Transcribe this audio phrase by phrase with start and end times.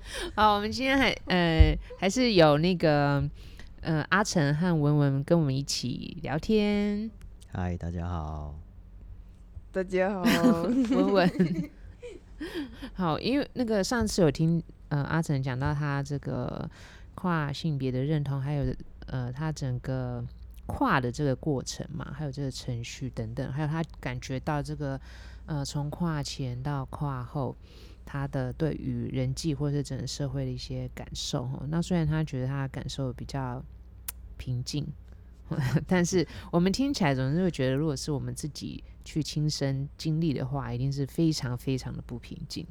[0.34, 3.22] 好，我们今天还呃还是有那个
[3.80, 7.10] 呃阿成和文文跟我们一起聊天。
[7.52, 8.54] 嗨，大家好。
[9.72, 10.22] 大家好，
[10.62, 11.70] 文文。
[12.94, 16.68] 好，因为那个上次有听呃阿成讲到他这个
[17.14, 18.74] 跨性别的认同，还有
[19.06, 20.24] 呃他整个
[20.66, 25.00] 跨的这个过程嘛，还有这个程序等等，还有他感觉到这个
[25.46, 27.56] 呃从跨前到跨后。
[28.06, 33.62] 他的对于人际或是整个社会的一些感受，那虽然他觉得他的感受比较
[34.38, 34.86] 平静，
[35.86, 42.64] 但是我们听起来总是会觉得，如果是我们自己去亲身经历的话，一定是非常非常的不平静。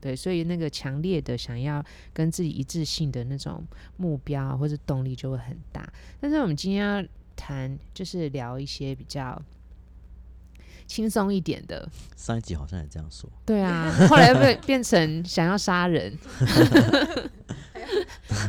[0.00, 3.66] 对，所以那个强烈的想要跟自己一致性的那种
[3.96, 5.92] 目标或者动力就会很大。
[6.20, 9.42] 但是我们今天要谈，就是聊一些比较。
[10.88, 13.30] 轻松一点的，上一集好像也这样说。
[13.44, 16.18] 对啊， 后来又变变成想要杀人。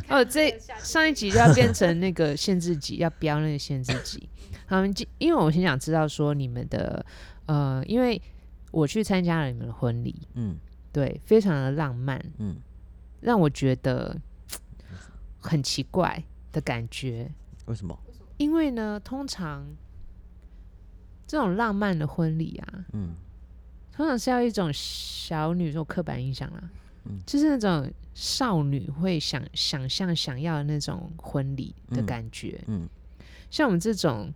[0.10, 4.28] 哦，这上一集就要变成那个限制级，要标那个限制级。
[4.66, 4.78] 好，
[5.18, 7.06] 因为我很想知道说你们的
[7.46, 8.20] 呃，因为
[8.72, 10.58] 我去参加了你们的婚礼，嗯，
[10.94, 12.56] 对，非常的浪漫，嗯，
[13.22, 14.16] 让我觉得
[15.40, 17.30] 很奇怪的感觉。
[17.66, 17.98] 为什么？
[18.38, 19.68] 因为呢，通常。
[21.30, 23.14] 这种浪漫的婚礼啊，嗯，
[23.92, 26.60] 通常是要一种小女这种刻板印象啦，
[27.06, 32.90] 嗯，就是那种少女会想想象想要的那种婚礼的感觉，嗯，嗯，
[33.52, 34.34] 像我们这种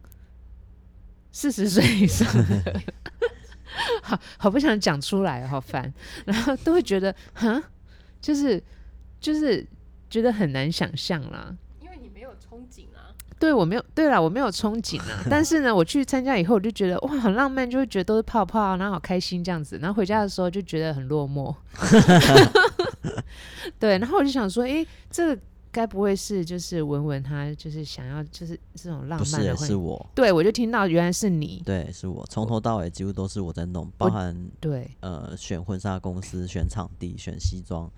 [1.31, 2.81] 四十岁以上的，
[4.03, 5.91] 好好不想讲出来，好烦，
[6.27, 7.59] 然后都会觉得，哈，
[8.21, 8.61] 就是
[9.19, 9.65] 就是
[10.11, 12.85] 觉得很难想象啦，因为你没有憧憬。
[13.43, 15.25] 对，我没有，对了，我没有憧憬啊。
[15.29, 19.77] 但是呢，我去参加以后，我就觉得哇，很浪漫，就会觉得都是泡泡，然后好开心这样子。
[19.81, 21.53] 然后回家的时候就觉得很落寞。
[23.77, 25.41] 对，然后我就想说，哎，这个
[25.73, 29.53] 该不会是就是文文他就是想要就是这种浪漫的？
[29.53, 30.09] 不是，是我。
[30.15, 31.61] 对，我就听到原来是你。
[31.65, 37.91] 对，是我，从头到尾几乎都是我在弄，包含对呃选婚纱公司、选场地、选西装，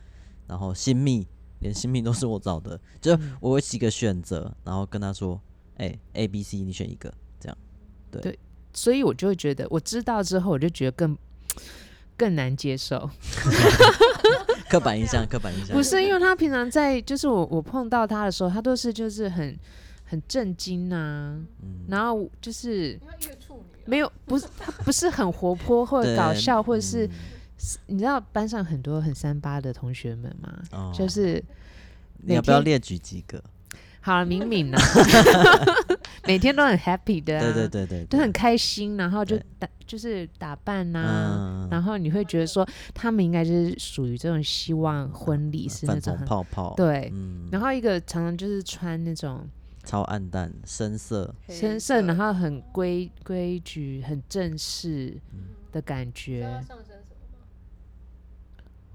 [0.47, 1.27] 然后新秘。
[1.59, 5.39] 连新品都是我找的，就我会几个选择，然后跟他说
[5.77, 7.57] ：“哎、欸、，A、B、C，你选一个。”这样，
[8.11, 8.39] 对，对，
[8.73, 11.17] 所以我就会觉得，我知道之后，我就觉得更
[12.17, 13.09] 更难接受。
[14.69, 19.57] 刻板印象，刻板印象，不是因为他平常在，就是我我碰到他的时候，他都是就是很
[20.03, 22.99] 很震惊啊、嗯，然后就是
[23.85, 27.09] 没有，不是他不是很活泼或者搞笑，或者是。
[27.87, 30.61] 你知道班上很多很三八的同学们吗？
[30.71, 31.43] 哦、就是
[32.17, 33.41] 你要不要列举几个？
[34.01, 34.77] 好了，敏敏呢，
[36.27, 49.43] 每天都很 happy 的、啊，对对对对，都很开心，然后就打就是打扮呐、啊嗯，然后你会觉得说他们应该就是属于这种希望婚礼是那种泡泡，对、嗯，然后一个常常就是穿那种
[49.83, 55.17] 超暗淡深色深色，然后很规规矩很正式
[55.71, 56.63] 的感觉。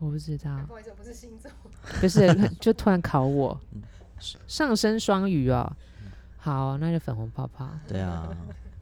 [0.00, 1.50] 我不知道，不好意思，不是星座，
[2.00, 3.59] 不是， 就突然考我，
[4.47, 5.71] 上升双鱼哦，
[6.38, 8.28] 好，那就粉红泡泡，对啊，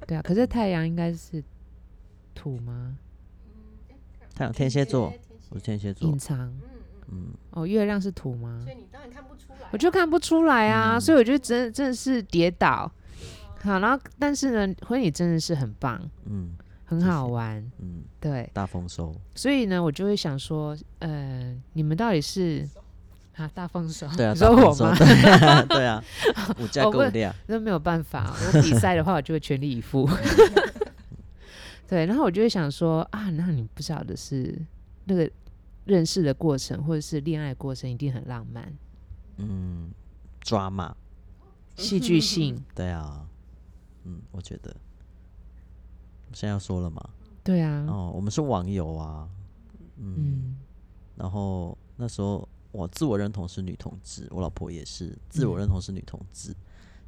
[0.07, 1.43] 对啊，可是太阳应该是
[2.35, 2.97] 土吗？
[4.35, 5.13] 太阳天蝎座，
[5.51, 6.39] 我是天蝎座，隐藏，
[7.09, 8.61] 嗯，哦，月亮是土吗？
[8.63, 12.91] 所以你当然看不出来，我就看不出来啊，嗯、所以我觉得真真的是跌倒，
[13.61, 16.57] 好，然后但是呢，婚礼真的是很棒，嗯。
[16.89, 19.15] 很好玩，嗯，对，大丰收。
[19.35, 22.67] 所以呢，我就会想说，呃，你们到底是
[23.37, 24.09] 啊，大丰收？
[24.17, 24.97] 对啊，你说我吗？
[25.69, 26.03] 对啊，
[26.59, 28.35] 我加够量，那没有办法。
[28.35, 30.09] 我比赛的话，我就会全力以赴。
[31.87, 34.59] 对，然后我就会想说啊，那你不晓得是
[35.05, 35.31] 那个
[35.85, 38.73] 认识的过程，或者是恋爱过程，一定很浪漫。
[39.37, 39.91] 嗯，
[40.41, 40.97] 抓马，
[41.77, 42.65] 戏剧性。
[42.75, 43.27] 对啊，
[44.05, 44.75] 嗯，我觉得。
[46.33, 47.03] 现在要说了吗？
[47.43, 47.87] 对啊。
[47.89, 49.29] 哦，我们是网友啊，
[49.97, 50.15] 嗯。
[50.17, 50.57] 嗯，
[51.17, 56.57] 然后那时候我自我认同是女同志，我老婆也是自我认同是女同志，嗯，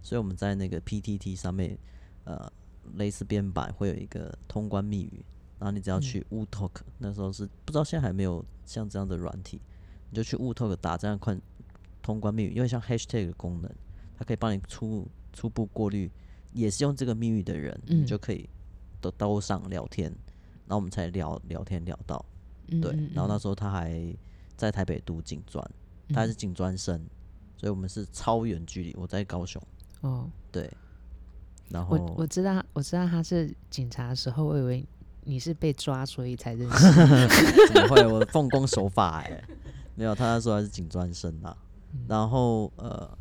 [0.02, 1.78] 所以我们在那个 PTT 上面，
[2.25, 2.50] 呃，
[2.94, 5.25] 类似编版会有一个通关密语，
[5.58, 9.61] 然后你只要去 Wootalk，嗯，那时候是不知道现在还没有像这样的软体，
[10.08, 11.38] 你就去 Wootalk 打这样快
[12.02, 13.70] 通关密语，因为像 hashtag 的功能，
[14.19, 16.11] 它可以帮你初初步过滤，
[16.52, 18.49] 也是用这个密语的人，嗯、你就可以
[19.00, 20.11] 都都上聊天，
[20.67, 22.25] 然后我们才聊聊天聊到，
[22.69, 22.81] 嗯嗯嗯。
[22.81, 24.17] 对，然后那时候他还
[24.56, 25.64] 在台北读警专，
[26.12, 27.00] 他是警专生，
[27.56, 29.61] 所以我们是超远距离，我在高雄，
[30.02, 30.70] 哦，对，
[31.69, 34.87] 然后我我知道我知道他是警察的时候，我以为
[35.25, 36.93] 你是被抓，所以才认识，
[37.73, 38.06] 怎么会？
[38.06, 39.44] 我奉公守法哎、欸。
[39.96, 41.55] 没有，他那时候还是警专生呐。
[41.93, 43.19] 嗯、然后呃，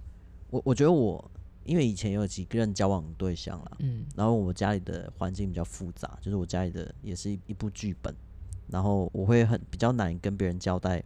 [0.49, 1.29] 我我觉得我
[1.69, 8.11] 因为以前有几个人交往对象啦，嗯，然后我家里的环境比较复杂，就是我家里的也是一一部剧本，
[8.67, 11.03] 然后我会很比较难跟别人交代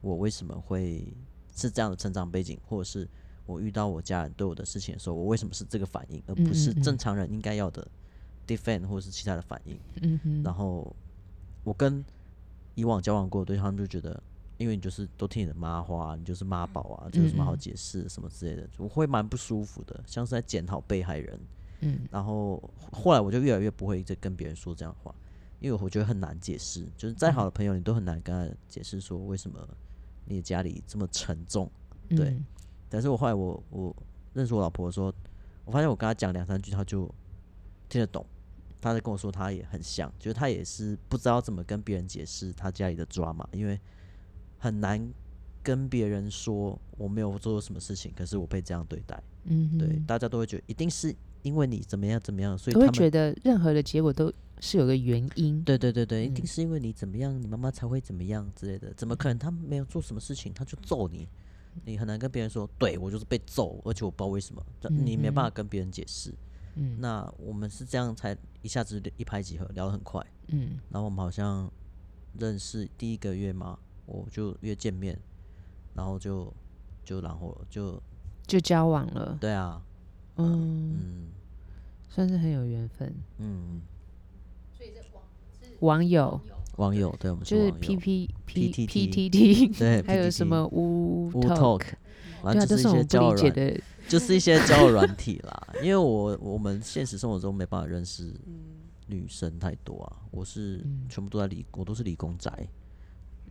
[0.00, 1.06] 我为什么会
[1.54, 3.06] 是这样的成长背景，或者是
[3.44, 7.86] 我遇到我家人对我的事情的时候，我为什么是这个反应，而不是正常人应该要的
[8.46, 9.78] defend 或者是其他的反应。
[10.00, 10.96] 嗯哼，然后
[11.62, 12.02] 我跟
[12.74, 14.22] 以往交往过的对象，就觉得。
[14.58, 21.38] 因为你就是都听你的妈话，你就是妈宝啊，就有什么好解释什么之类的，我会蛮不舒服的，像是在检讨被害人。
[21.80, 22.56] 嗯，然后
[22.90, 25.14] 后来我就越来越不会再跟别人说这样的话，
[25.60, 29.60] 因为我觉得很难解释，就是再好的朋友你都很难跟他解释说为什么
[30.24, 31.70] 你的家里这么沉重。
[32.08, 32.46] 对，嗯、
[32.88, 33.94] 但是我后来我我
[34.32, 35.12] 认识我老婆的时候，
[35.66, 37.04] 我发现我跟她讲两三句，她就
[37.90, 38.24] 听得懂。
[38.80, 43.78] 她在跟我说她也很像，就是她也是不知道怎么跟别人解释她家里的 drama，因为。
[44.58, 45.12] 很难
[45.62, 49.22] 跟别人说我没有做什么事情，可是我被这样对待。
[49.44, 55.62] 嗯，对，大家都会觉得一定是因为你怎么样怎么样，所以他们会觉得任何的结果都是有个原因。
[55.62, 58.92] 对对对对，一定是因为你怎么样，你妈妈才会怎么样之类的。
[58.94, 61.28] 怎么可能他没有做什么事情他就揍你？
[61.84, 66.34] 你很难跟别人说，对我就是被揍，而且我不知道为什么，你没办法跟别人解释。
[66.74, 70.24] 嗯，那我们是这样才一下子一拍即合，聊得很快。
[70.48, 71.70] 嗯，然后我们好像
[72.38, 73.78] 认识第一个月嘛。
[74.06, 75.18] 我就约见面，
[75.94, 76.52] 然后就
[77.04, 78.00] 就然后就
[78.46, 79.36] 就交往了。
[79.40, 79.82] 对啊，
[80.36, 81.26] 嗯，嗯。
[82.08, 83.14] 算是很有缘分。
[83.36, 83.82] 嗯，
[84.74, 85.22] 所以这网
[85.80, 86.40] 网友，
[86.76, 95.74] 网友对，我们就是 P P P P T T，对， 还有什么 Woo Talk，对啊，这是我们不理解的，就是一些交友软体啦。
[95.82, 98.32] 因为我我们现实生活中没办法认识
[99.08, 102.66] 女生太多啊，我是全部都在理，我都是理工宅。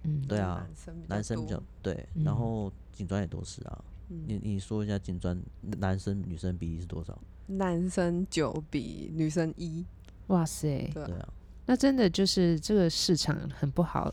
[0.06, 0.68] 嗯，对啊，
[1.08, 3.84] 男生比较对，然后警专也都是啊。
[4.08, 5.42] 你你说一下警专
[5.80, 7.20] 男生女生比例是多少？
[7.48, 9.86] 男生九比女生一。
[10.28, 11.34] 哇塞，对啊，
[11.68, 14.12] 那真的就是这个市场很不好，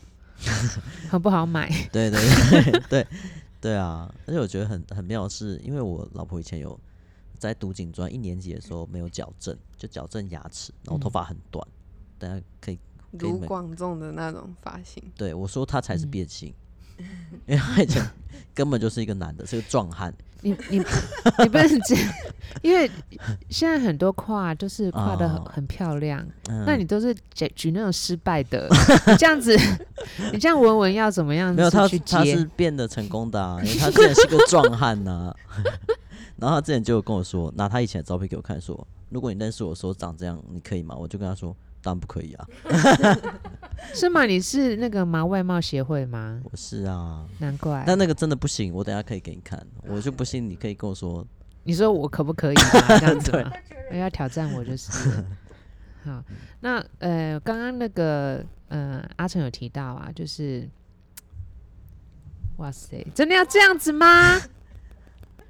[1.09, 1.69] 很不好买。
[1.91, 3.07] 对对对对
[3.61, 4.15] 对啊！
[4.27, 6.79] 而且我觉得很很妙的是，因为我老婆以前有
[7.39, 11.67] 在读警专一年级的时候没有矫正，就矫正牙齿，然后头发很短，
[12.19, 12.79] 大家可以。
[13.19, 16.53] 卢广仲的那种发型，对我说他才是变性，
[16.99, 17.07] 嗯、
[17.47, 18.03] 因为他以前
[18.55, 20.13] 根本就是一个男的，是个壮汉。
[20.45, 22.13] 你你你不能这样，
[22.63, 22.91] 因为
[23.49, 28.67] 现在很多跨都是跨的很很漂亮，哦、那你都是举举那种失败的，
[29.07, 29.57] 嗯、这样子，
[30.33, 31.55] 你这样文文要怎么样？
[31.55, 35.33] 没有他他是变得成功的啊，因为他之前是个壮汉呐。
[36.37, 40.97] 然后他之前就跟我说，拿他以前的照片给我看，说如果你认识我的时候长这样，你可以吗？
[40.97, 41.57] 我就跟他说。
[41.83, 42.47] 当然不可以啊！
[43.93, 44.25] 是吗？
[44.25, 45.25] 你是那个吗？
[45.25, 46.41] 外貌协会吗？
[46.45, 47.83] 我是啊，难怪。
[47.87, 49.61] 但那个真的不行，我等下可以给你看。
[49.89, 51.27] 我就不信，你可以跟我说，
[51.65, 52.55] 你说我可不可以
[53.01, 53.33] 这样子？
[53.91, 54.93] 对，要挑战我就是。
[56.05, 56.23] 好，
[56.61, 60.69] 那呃，刚刚那个呃，阿成有提到啊，就是，
[62.57, 64.41] 哇塞，真的要这样子吗？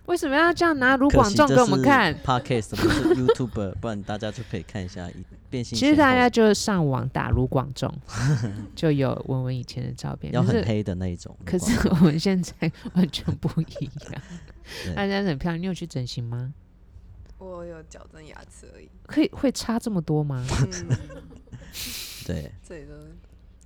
[0.07, 5.09] 为什么要这样拿卢广仲给我们看？Podcast 不是 YouTuber，不然大家就可以看一下
[5.49, 5.79] 变性。
[5.79, 7.93] 其实大家就上网打卢广仲，
[8.75, 11.35] 就有文文以前的照片，要很黑的那一种。
[11.45, 14.23] 可是我们现在完全不一样，
[14.97, 15.63] 大家很漂亮。
[15.63, 16.53] 你有去整形吗？
[17.39, 18.89] 我有矫正牙齿而已。
[19.07, 20.45] 可以会差这么多吗？
[22.27, 22.93] 对，这里都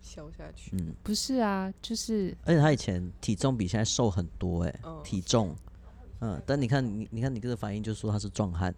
[0.03, 0.71] 消下去。
[0.73, 2.37] 嗯，不是啊，就是。
[2.45, 5.57] 而且他以前体重比现在瘦很多，哎，体重。
[6.21, 8.75] 嗯，但你看你，你看你这个反应，就是说他是壮汉。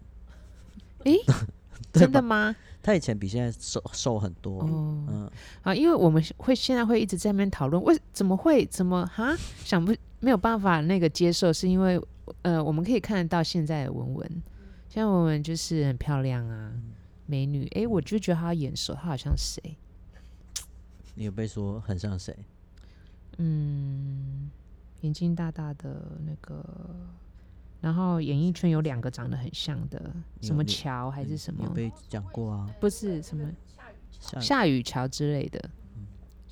[1.05, 1.47] 诶，吧
[1.93, 2.53] 真的吗？
[2.83, 4.61] 他以前比现在瘦瘦很多。
[4.61, 5.31] 哦、嗯，
[5.61, 12.01] 啊，因为我们会现在会一直在那边讨论，为怎么会怎么哈想不没有办法那个接受，是因为
[12.41, 14.29] 呃，我们可以看得到现在的文文，
[14.89, 16.73] 现在文文就是很漂亮啊，
[17.25, 17.65] 美女。
[17.75, 19.77] 诶，我就觉得她眼熟，她好像谁？
[21.15, 22.35] 你有被说很像谁？
[23.37, 24.49] 嗯，
[25.01, 26.63] 眼睛大大的那个。
[27.81, 31.63] 然后演艺圈有两个长得很像的，什么乔还是什么？
[31.65, 32.69] 有被讲过啊？
[32.79, 33.49] 不是什么
[34.39, 34.83] 夏雨。
[34.83, 35.69] 乔之类的，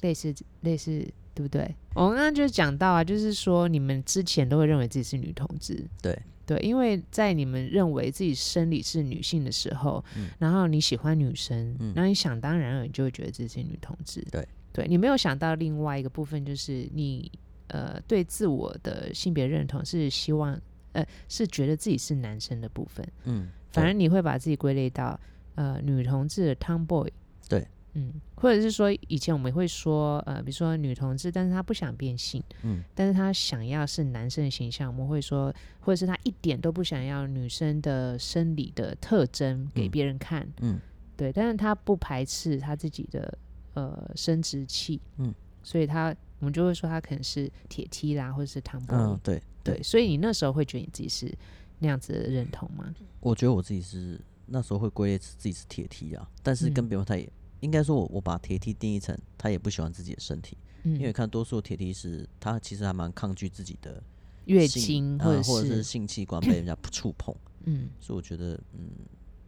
[0.02, 1.76] 类似类似对不对？
[1.94, 6.18] 我刚刚就讲到啊，就是说你们之前都会认为自己是女同志，对。
[6.46, 14.48] 对，因为在你们认为自己生理是女性的时候，嗯、然后你喜欢女生，嗯、然后你想当然了，你就会觉得自己是女同志，对。
[14.72, 17.30] 对，你没有想到另外一个部分，就是你
[17.68, 20.58] 呃对自我的性别认同是希望
[20.98, 25.20] 呃是觉得自己是男生的部分，嗯，反而你会把自己归类到
[25.56, 27.10] 呃女同志的 Tomboy，
[27.48, 27.68] 对。
[27.94, 40.82] 嗯，或者是说，以前我们会说，呃，比如说女同志，但是她不想变性，嗯，但是她想要是男生的形象，我们会说，或者是她一点都不想要女生的生理的特征给别人看，嗯，嗯。
[41.16, 43.36] 对，但是她不排斥她自己的
[43.74, 49.42] 呃生殖器，嗯，所以她我们就会说她可能是铁梯啦，或者是 Tomboy，嗯，对
[49.74, 51.32] 对，所以你那时候会觉得你自己是
[51.80, 52.94] 那样子的认同吗？
[53.20, 57.28] 我觉得我自己是那时候会归类自己是铁 T 啊，但是跟别人太。
[57.62, 64.00] 应该说我，我我把铁 T 定义成他也不喜欢自己的身体，嗯、因为看多数铁 T 是他其实还蛮抗拒自己的
[64.46, 68.92] 月经或者、呃、或者是性器官被人家触碰，嗯，所以我觉得，嗯，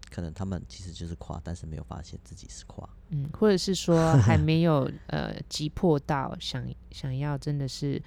[0.10, 8.02] 可能他们其实就是夸，但是没有发现自己是夸，嗯，或者是说 还没有呃急迫到想想要真的是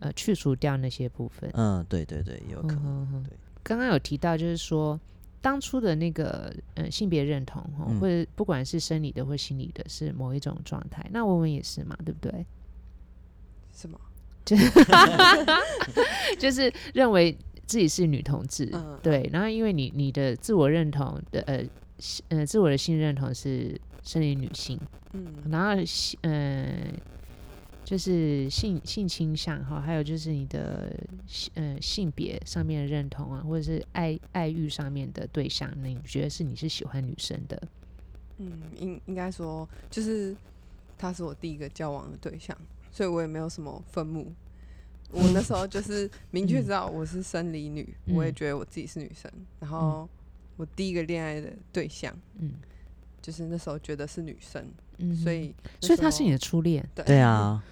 [0.00, 4.98] 呃去除掉那些部分，嗯，对对对，有可能，嗯、哼哼对，刚刚有提到就是说。
[5.44, 7.62] 当初的那个呃性别认同，
[8.00, 11.06] 或者不管是生理的或心理的，是某一种状态。
[11.12, 12.46] 那文文也是嘛，对不对？
[13.70, 14.00] 什么？
[14.42, 14.70] 就是
[16.38, 17.36] 就是认为
[17.66, 19.28] 自己是女同志，嗯、对。
[19.30, 21.62] 然后因为你你的自我认同的呃
[22.30, 24.80] 呃自我的性认同是生理女性，
[25.12, 25.74] 嗯，然后
[26.22, 26.62] 嗯。
[26.62, 26.78] 呃
[27.84, 30.98] 就是性性倾向哈，还有就是你的
[31.52, 37.62] 呃性别上面的认同啊，或者是爱爱欲上面的对象，那你觉得是你是喜欢女生的？
[38.38, 40.34] 嗯，应应该说就是
[40.96, 42.56] 他是我第一个交往的对象，
[42.90, 44.32] 所以我也没有什么分母。
[45.10, 49.30] 我那时候就是 明确知道我是生理女，嗯、我也觉得我自己是女生。
[49.60, 50.08] 然后
[50.56, 52.52] 我第一个恋爱的对象，嗯，
[53.20, 57.62] 就是那时候觉得是女生，嗯，所以所以她是你的初恋，对，对啊。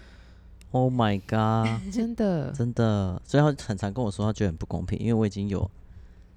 [0.73, 1.69] Oh my god！
[1.93, 5.71] 真的，真的，所以他很常跟我说，他觉得很不公平，因为我已经有，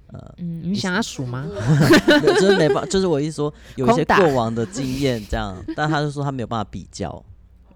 [0.08, 1.48] 呃，嗯，你想要数吗？
[2.40, 7.24] 就是没办法， 就是我意思说有一些过往的经验这样，但他就说他没有办法比较，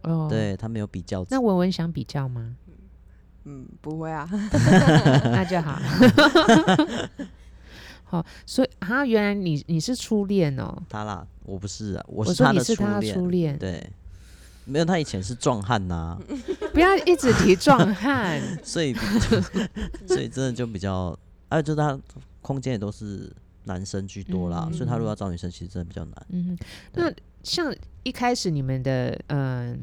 [0.03, 1.25] 哦，对他没有比较。
[1.29, 2.55] 那文文想比较吗？
[3.45, 4.29] 嗯，不会啊，
[5.31, 5.79] 那就好。
[8.03, 10.77] 好，所以啊，原来你你是初恋哦？
[10.89, 13.89] 他啦，我不是啊，我是他的初恋，对。
[14.69, 16.17] 没有，他以前是壮汉呐。
[16.73, 18.39] 不要一直提壮汉。
[18.63, 18.93] 所以，
[20.07, 21.17] 所以真的就比较，
[21.49, 21.99] 还有就是他
[22.41, 23.31] 空间也都是
[23.65, 26.25] 男生居多啦，嗯、所以他如果要找女生，其实真的比较难。
[26.29, 26.57] 嗯，
[26.93, 27.11] 那
[27.43, 29.73] 像一开始你们的嗯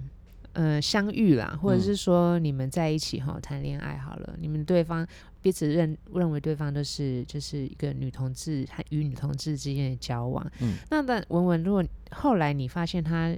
[0.52, 5.06] 嗯、呃、相遇啦，或者是说你们在一起哈谈恋爱好了，你们对方
[5.42, 10.48] 彼此认认为对方都是就是一个女同志与女同志之间的交往。
[10.60, 13.36] 嗯，那但文文，如果后来你发现他。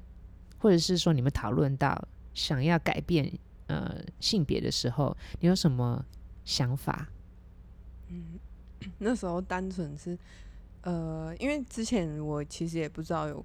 [0.58, 3.30] 或者是说，你们讨论到想要改变
[3.66, 6.04] 呃性别的时候，你有什么
[6.44, 7.08] 想法？
[8.08, 8.38] 嗯，
[8.98, 10.18] 那时候单纯是
[10.82, 13.44] 呃，因为之前我其实也不知道有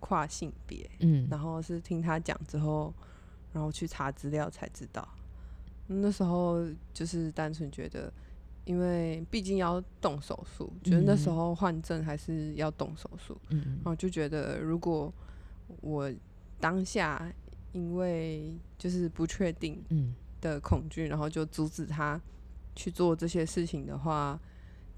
[0.00, 2.92] 跨性别，嗯，然后是听他讲之后，
[3.52, 5.06] 然后去查资料才知道。
[5.86, 8.10] 那时候就是单纯觉得，
[8.64, 15.12] 因为毕竟要动手术，嗯、觉得那时候换证还是要动手术，嗯，然后就觉得如果
[15.80, 16.10] 我
[16.62, 17.28] 当下
[17.72, 19.84] 因为就是不确定
[20.40, 22.20] 的恐惧，嗯、然后就阻止他
[22.76, 24.38] 去做这些事情的话，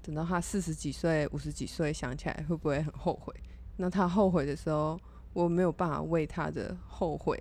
[0.03, 3.33] 等到他四十几岁、五十几岁想起来，会不会很后悔？
[3.77, 4.99] 那他后悔的时候，
[5.33, 7.35] 我没有办法为他的后悔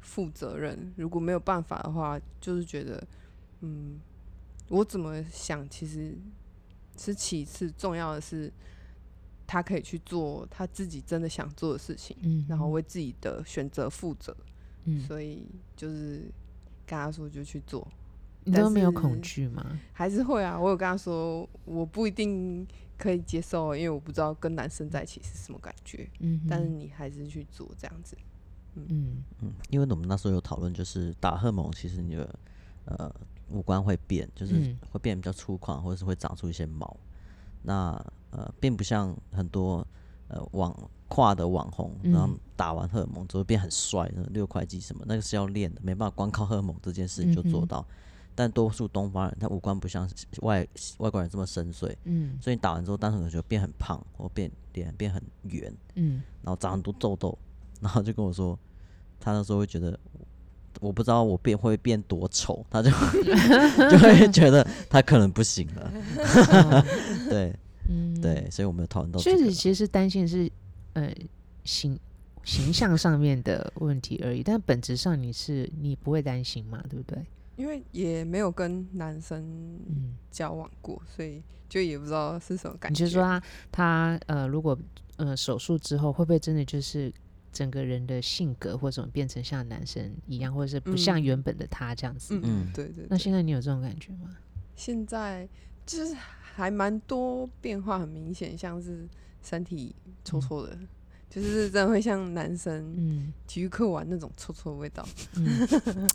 [0.00, 0.92] 负责任。
[0.96, 3.02] 如果没有办法的话，就是觉得，
[3.60, 3.98] 嗯，
[4.68, 6.14] 我怎么想其实
[6.98, 8.52] 是其次，重要的是。
[9.54, 14.36] 他可以去做他自己真的想做的事情，嗯、然后为自己的选择负责。
[14.82, 15.46] 嗯，所以
[15.76, 16.24] 就是
[16.84, 17.86] 跟他说就去做。
[18.42, 19.64] 你都没有恐惧吗？
[19.92, 22.66] 还是会啊，我有跟他说，我不一定
[22.98, 26.10] 可以接受，因为我不知道跟男生在一起是什么感觉。
[26.18, 28.16] 嗯，但是你还是去做这样子。
[28.74, 32.38] 嗯嗯，嗯，因为我们那时候有讨论，就是打荷尔蒙，其实你的
[32.86, 33.14] 呃
[33.50, 36.96] 五官会变，就是会变比较粗犷，或者是会长出一些毛。
[37.62, 39.86] 那呃，并不像很多
[40.28, 40.74] 呃网
[41.08, 47.86] 跨的网红，然后打完荷尔蒙之后变很帅，那六块肌什么，那个是要练的，没办法光靠荷尔蒙这件事情就做到。
[47.88, 47.94] 嗯、
[48.34, 50.08] 但多数东方人，他五官不像
[50.42, 50.66] 外
[50.98, 57.38] 外国人这么深邃，嗯，所以你打完之后，单纯就变很胖，或变脸变很圆，嗯，然后长很多痘痘，
[57.80, 58.58] 然后就跟我说，
[59.20, 59.96] 他那时候会觉得
[60.80, 62.90] 我不知道我变会变多丑，他就
[63.88, 65.92] 就会觉得他可能不行了。
[67.30, 67.54] 对，
[67.88, 69.18] 嗯，对，所以我们有讨论到。
[69.18, 70.50] 所以其实担心是
[70.94, 71.12] 呃
[71.64, 71.98] 形
[72.44, 77.24] 形象上面的问题而已，但本质上你是你不会担心嘛，对不对？
[77.56, 79.78] 因为也没有跟男生
[80.30, 83.04] 交往过，嗯、所以就也不知道是什么感觉。
[83.04, 84.78] 你就说他他呃，如果
[85.16, 87.12] 呃手术之后，会不会真的就是？
[87.54, 92.34] 整个人的性格或者怎么变成像男生一样，或者是不像原本的他这样子。
[92.34, 93.06] 嗯，嗯对，对对。
[93.08, 94.36] 那现在你有这种感觉吗？
[94.74, 95.48] 现在
[95.86, 96.16] 就是
[96.54, 99.06] 还蛮多变化，很明显，像是
[99.42, 99.94] 身体
[100.24, 100.88] 臭臭的，嗯、
[101.28, 102.94] 就是真的会像男生。
[102.96, 103.32] 嗯。
[103.46, 105.04] 体育课玩那种臭臭的味道。
[105.36, 106.08] 嗯、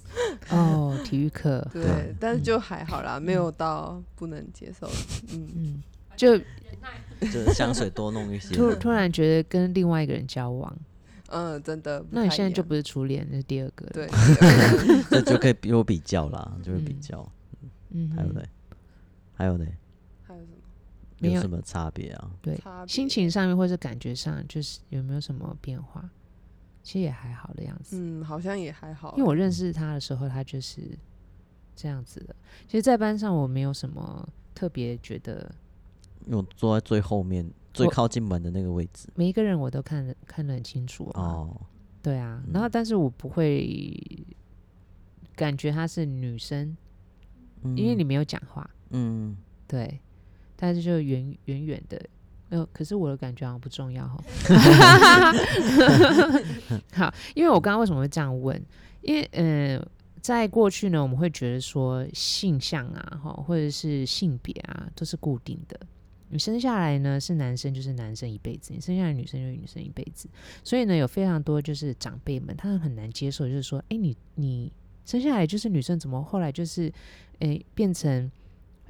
[0.52, 1.68] 哦，体育课。
[1.74, 4.90] 对，对但是就还好啦，嗯、没有到不能接受。
[5.34, 5.84] 嗯嗯。
[6.16, 6.38] 就
[7.32, 8.56] 就香水多弄一些。
[8.56, 10.74] 突突然觉得跟另外一个人交往。
[11.28, 12.04] 嗯，真的。
[12.10, 13.86] 那你现在就不是初恋，是第二个。
[13.88, 14.08] 对，
[15.12, 17.30] 这就可以比我比较啦，就是比较。
[17.90, 18.42] 嗯，还有呢？
[19.36, 19.66] 还有呢？
[21.20, 22.32] 没有什么差别啊？
[22.42, 26.10] 对，心情上面或者感觉上，就是有没有什么变化？
[26.84, 27.98] 其实也还好的样子。
[28.00, 29.14] 嗯，好像也还好。
[29.18, 30.98] 因为我认识他的时候，他就是
[31.76, 32.36] 这样子的。
[32.68, 35.54] 其实，在班上我没有什么特别觉得，
[36.26, 37.50] 因为我坐在最后面。
[37.72, 41.22] 最靠近门的那个位置，每一个人我都看得看得很清楚啊。
[41.22, 41.62] 哦，
[42.02, 43.96] 对啊，然后但是我不会
[45.36, 46.76] 感觉她是女生，
[47.62, 48.68] 嗯、因为你没有讲话。
[48.90, 50.02] 嗯，对，
[50.62, 52.02] 但是就远远远的，
[52.50, 54.22] 呃，可是我的感觉好像不重要哈。
[56.92, 58.62] 好，因为我刚刚为什么会这样问？
[59.02, 59.88] 因为呃，
[60.22, 65.80] 在过去呢，我们会觉得说性向啊，哈，或者是性别啊，都是固定的。
[66.32, 70.28] 你生下来呢是男生，就是男生一辈子；你生下来女生就是女生一辈子。
[70.64, 74.72] 所以呢，有非常多就是长辈们，他们很难接受，就是说，哎，你你
[75.06, 76.94] 生下来就是女生，怎么后来就是，
[77.40, 78.30] 哎，变成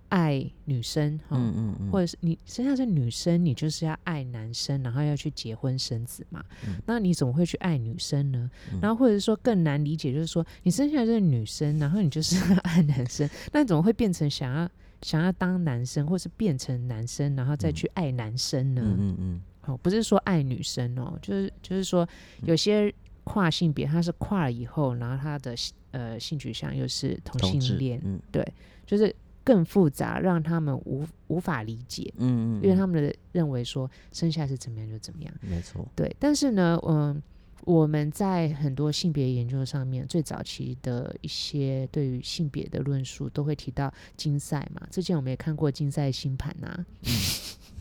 [0.09, 1.19] 爱女生？
[1.29, 6.43] 嗯嗯嗯，或者是你生下是女生，你就是要爱男生，然后要去结婚生子嘛？
[6.67, 8.49] 嗯、那你怎么会去爱女生呢？
[8.73, 14.69] 嗯、然后或者是说更难理解，就是说你生下来是女生，然后你就是要爱男生， 那你怎么会变成想要？
[15.01, 18.81] 想要当男生，或是变成男生，然后再去爱男生呢？
[18.83, 22.05] 嗯嗯，嗯哦，不是说爱女生哦，就是就是说
[22.41, 25.55] 有些跨性别，他是跨了以后，然后他的
[25.91, 28.45] 呃性取向又是同性恋，嗯，对，
[28.85, 29.15] 就是
[29.49, 37.19] 更复杂，让他们无无法理解，嗯，因为他们的认为说生下来是怎么样就怎么样，没错，对，但是呢，嗯。
[37.65, 44.87] 我们在很多性别研究上面，最早期的一些对于性别的论述，都会提到竞赛嘛。
[44.89, 46.85] 之前我们也看过竞赛星盘呐，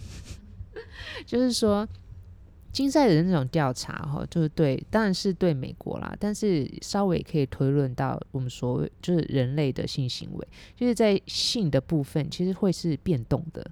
[1.24, 1.88] 就是说
[2.78, 13.68] 金赛的那种调查哈，就是对，当然是对美国啦，但是稍微可以推论到我们所谓就是人类的性行为，就是在性的部分，其实会是变动的。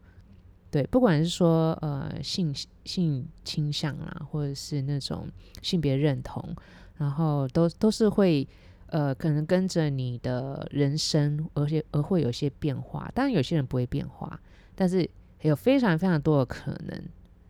[0.72, 2.52] 对，不管是说呃性
[2.84, 5.28] 性倾向啦，或者是那种
[5.62, 6.44] 性别认同，
[6.96, 8.44] 然后都都是会
[8.88, 13.08] 呃可能跟着你的人生，而且而会有些变化。
[13.14, 14.40] 当然有些人不会变化，
[14.74, 15.08] 但是
[15.42, 17.00] 有非常非常多的可能，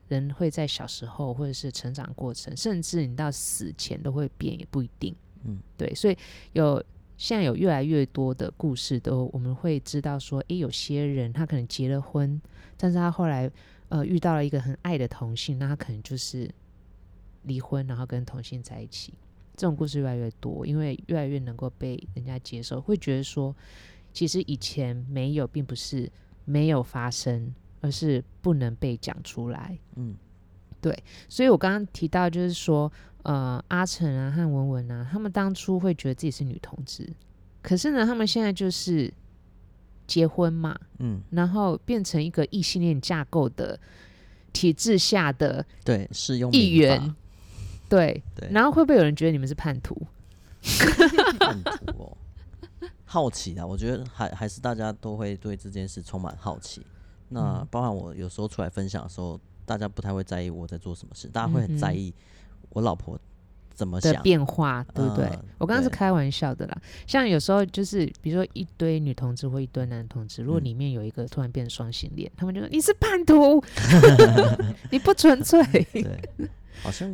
[0.08, 5.14] 人会在小时候或者是成长过程，甚至你到死前都会变，也不一定。
[5.44, 6.16] 嗯，对，所以
[6.52, 6.84] 有。
[7.18, 12.38] 现在有越来越多的故事，都我们会知道说，诶，有些人他可能结了婚，
[12.76, 13.50] 但是他后来
[13.88, 16.46] 呃遇到了一个很爱的同性，那他可能就是
[17.44, 19.14] 离婚，然后跟同性在一起。
[19.56, 23.56] 这种故事越来越多，因为越来越能够被人家接受，会觉得说，
[24.12, 26.12] 其实以前没有，并不是
[26.44, 29.78] 没有发生，而是不能被讲出来。
[29.94, 30.14] 嗯，
[30.80, 30.96] 对，
[31.28, 32.92] 所以我刚刚提到就是说。
[33.26, 37.12] 呃，阿成啊和文文啊，他们当初会觉得自己是女同志，
[37.60, 39.12] 可是呢，他们现在就是
[40.06, 43.76] 结婚嘛，嗯，然后变成一个异性恋架构的
[44.52, 47.16] 体制下的对适用一员，
[47.88, 50.00] 对对，然后会不会有人觉得你们是叛徒？
[51.40, 52.16] 叛徒哦，
[53.04, 56.80] 好奇啊，我觉得还还是大家都会对这件事充满好奇。
[57.28, 62.14] 那包含我有时候出来分享的时候，大家不太会在意我在做什么事，大家会很在意。
[62.70, 63.18] 我老婆
[63.74, 65.24] 怎么想的变化，对不对？
[65.26, 66.82] 呃、我刚刚是开玩笑的啦。
[67.06, 73.62] 像有时候就是，比如说一堆女同志或一堆男同志，如果里面有一个突然变双性恋，嗯、他们就说你是叛徒，
[74.92, 75.62] 你不纯粹。
[75.92, 76.20] 对，
[76.82, 77.10] 好像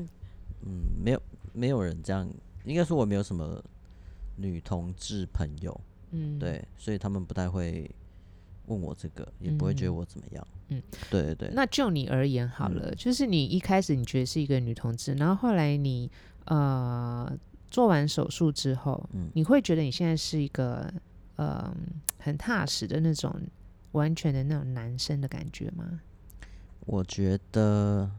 [0.63, 1.23] 嗯，没有
[1.53, 2.29] 没有人这样，
[2.65, 3.63] 应该说我没有什么
[4.37, 7.91] 女同志朋友，嗯，对，所以他们不太会。
[8.67, 11.51] 问我这个也不会觉得我怎么样，嗯，对对对。
[11.53, 16.11] 那就你而言好了，嗯、就是你一开始你觉得是一个女同志，然后后来你
[16.45, 17.31] 呃
[17.71, 20.93] 做完手术之后，嗯，你会觉得你现在是一个
[21.37, 21.75] 呃
[22.19, 23.35] 很踏实的那种
[23.93, 26.01] 完全的那种男生的感觉吗？
[26.87, 28.11] 我觉得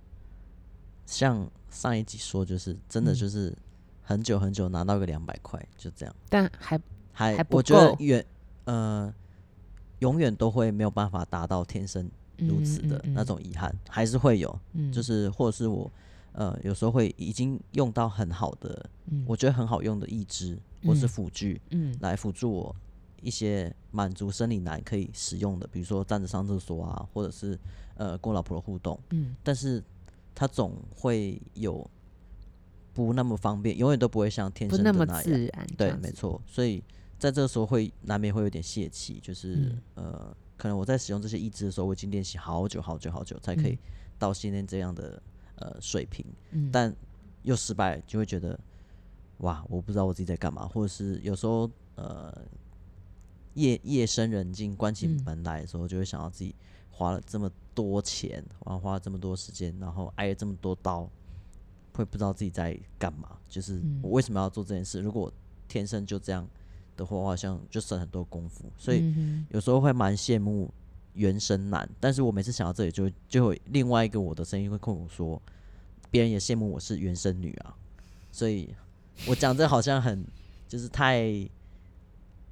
[1.05, 3.55] 像上一集说，就是真的就是
[4.01, 6.79] 很久很久拿到个两百块，就这样，但还
[7.11, 8.25] 还我觉得远
[8.65, 9.13] 呃
[10.03, 15.89] 永远都会没有办法达到天生如此的那种遗憾，嗯嗯嗯，还是会有，嗯，就是或者是我。
[16.35, 22.75] 呃，有时候会已经用到很好的，嗯、我觉得很好用的义肢或是辅具，嗯，来辅助我
[23.21, 27.55] 一些满足生理男可以使用的，比如说站着上厕所啊，或者是
[27.93, 29.83] 呃跟我老婆的互动，嗯，但是
[30.33, 31.87] 它总会有
[32.95, 36.83] 不那么方便，永远都不会像天生的那样，那么自然，对，没错，所以
[37.23, 43.77] 在这个时候会难免会有点泄气，就是、嗯、呃，可能我在使用这些意志的时候，我已经练习好久好久好久才可以
[44.19, 45.21] 到现在这样的。
[45.55, 46.93] 呃，水平，嗯，但
[47.43, 48.59] 又失败，就会觉得，
[49.37, 52.35] 哇，我不知道我自己在干嘛，或者是有时候，呃，
[53.53, 56.55] 夜夜深人静，关起门来的时候，就会想到自己
[56.89, 61.07] 花了这么多钱，然后花了这么多时间，然后挨了这么多刀，
[61.93, 64.99] 会不知道自己在干嘛，就是我为什么要做这件事？
[65.01, 65.31] 如果
[65.67, 66.45] 天生就这样
[66.95, 69.13] 的话，我好像就省很多功夫，所以
[69.49, 70.69] 有时候会蛮羡慕。
[71.15, 75.39] 原生男，但是我每次想到这里就，就就会另外一个我的声音会跟我说，
[76.09, 77.77] 别人也羡慕我是原生女啊，
[78.31, 78.73] 所以
[79.27, 80.25] 我讲这好像很
[80.67, 81.47] 就是太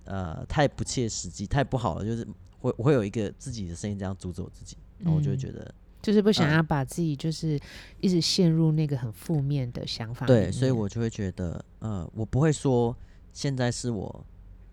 [0.04, 2.24] 呃太不切实际，太不好了，就是
[2.60, 5.74] 会我会有一个自己的声音这样阻止我自己，然后我就会觉得、嗯、
[6.04, 7.60] 就是不想要把自己就是
[8.00, 12.96] 一直陷入那个很负面的想法，对，所以我就会觉得呃我不会说
[13.34, 14.24] 现在是我。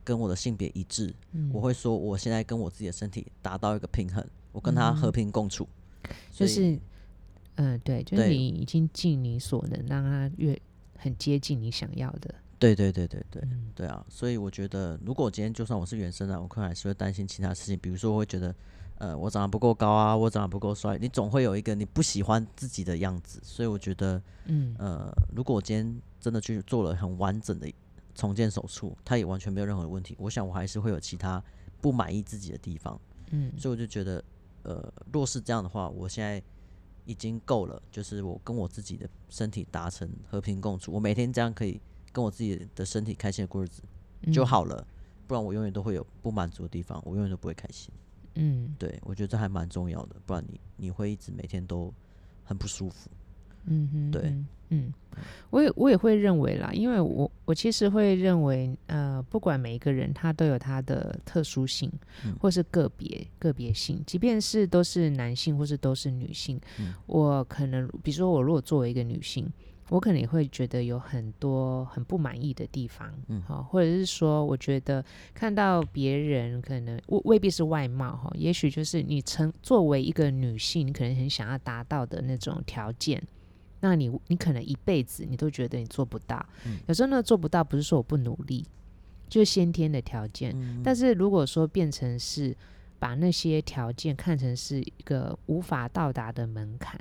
[0.09, 5.69] 跟我的性别一致，嗯，我会说我现在跟我自己的身体达到一个平衡，我跟他和平共处，
[6.05, 6.71] 嗯、就是，
[7.57, 10.59] 嗯、呃，对，就是你已经尽你所能，让他越
[10.97, 12.35] 很接近你想要的。
[12.59, 18.55] 对对对对对，嗯、对啊，所以我觉得，如果今天就算我是原生的，我可能还是会担心其他事情，比如说我会觉得，
[18.97, 27.71] 呃，我长得不够高啊，我长得不够帅，你总会有一个你不喜欢自己的样子，所以我觉得，嗯，呃，如果我今天真的去做了很完整的。
[28.19, 30.17] 重建手术，他也完全没有任何问题。
[30.19, 31.41] 我想我还是会有其他
[31.81, 33.01] 不满意自己的地方，
[33.31, 34.23] 嗯，所以我就觉得，
[34.65, 36.43] 呃，若是这样的话，我现在
[37.05, 41.81] 已经够了，就是我跟我自己的身体达成和平共处，我每天这样可以
[42.13, 43.83] 跟我自己的身体开心的过日子
[44.33, 44.85] 就好了。
[45.29, 47.93] 不然我永远都会有不满足的地方，我永远都不会开心。
[48.35, 51.95] 嗯，对，我觉得这还蛮重要的，不然你你会一直每天都
[52.43, 53.09] 很不舒服。
[53.69, 54.35] 嗯哼，对。
[54.71, 54.93] 嗯，
[55.49, 61.91] 我也我也会认为啦，因为我我其实会认为，呃，不管每一个人他都有他的特殊性，
[62.27, 69.51] 嗯、或是个别个别性，即便是都是男性或是都是女性，嗯、我可能比如说我如果作为一个女性，
[69.89, 75.03] 我可能也会觉得有很多很不满意的地方，嗯，好，或者是说我觉得
[75.33, 83.23] 看到别人可能未未必是外貌哈，也许就是你成作为一个女性，你可能很想要达到的那种条件。
[83.81, 88.67] 那你你可能一辈子你都觉得你做不到，嗯、有时候呢做不到不是说我不努力，
[89.29, 90.53] 就是先天的条件。
[90.57, 92.57] 嗯、但是如果说变成是
[92.99, 96.99] 把那些条件看成是一个无法到达的门槛，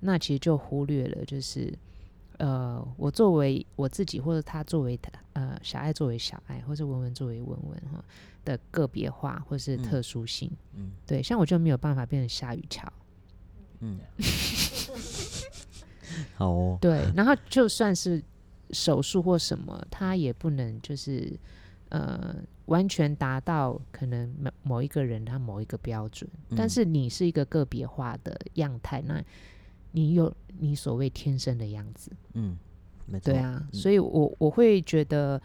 [0.00, 1.72] 那其实就忽略了就是
[2.38, 8.04] 呃我作为我自己或者他作为他呃小爱作为小爱或者文文作为文文哈
[8.44, 12.92] 的个别化或是特殊性，嗯嗯、对，像我就没有办法变成夏雨乔，
[13.78, 14.00] 嗯。
[16.36, 18.22] 好哦，对，然后就算是
[18.70, 21.32] 手术或什么，他也不能就是
[21.88, 29.22] 呃完全达到可能某某一个人他某一个标准，嗯、但是你是一个个别化的样态，那
[29.92, 32.58] 你有你所谓天生的样子，嗯，
[33.06, 35.40] 没错，对啊，嗯、所以我我会觉得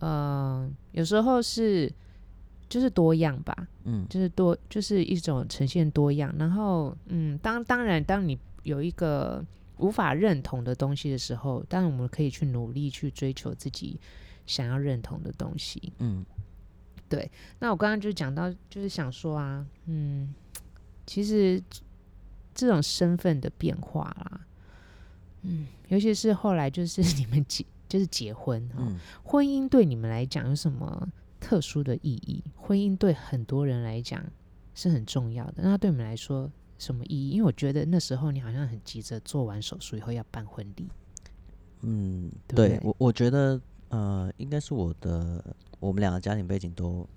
[0.00, 1.92] 呃有时候是
[2.70, 9.44] 就是多样吧，嗯，就是多就是一种呈现多样，然后嗯当当然当你有一个。
[9.82, 13.98] 无法认同的东西的时候，当然我们可以去努力去追求自己
[14.46, 15.92] 想要认同的东西。
[15.98, 16.24] 嗯，
[17.08, 17.28] 对。
[17.58, 20.32] 那我刚刚就讲到，就是想说啊，嗯，
[21.04, 21.60] 其实
[22.54, 24.40] 这种身份的变化啦，
[25.42, 31.08] 嗯，尤其是后来就是 你们结就是结婚哈，嗯，婚姻对你们来讲有什么
[31.40, 32.42] 特殊的意义？
[32.54, 34.24] 婚姻对很多人来讲
[34.74, 36.48] 是很重要的，那对你们来说？
[36.82, 37.30] 什么意义？
[37.30, 40.88] 因为我觉得那时候你好像很急着做完手术以后要办婚礼。
[41.82, 47.08] 嗯，对，对我我觉得呃，应该是我的我们两个家庭背景都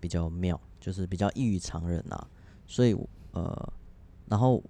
[0.00, 2.26] 比较妙，嗯、就是比较异于常人啊。
[2.66, 2.96] 所以
[3.32, 3.72] 呃，
[4.30, 4.62] 然后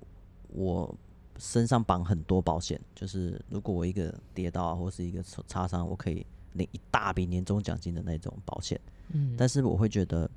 [0.49, 0.93] 我
[1.39, 8.81] 身上绑很多保险，就是如果我一个跌倒啊，或是一个擦伤，我可以领一大笔年终奖金的那种保险。
[9.13, 10.29] 嗯，但是我会觉得，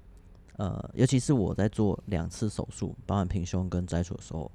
[0.57, 4.49] 呃，尤其是我在做两次手术，包含平胸跟摘除的时候，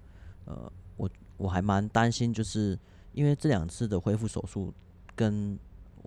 [0.46, 2.78] 呃，我我还蛮担心，就是
[3.12, 4.72] 因为这两次的恢复手术
[5.14, 5.58] 跟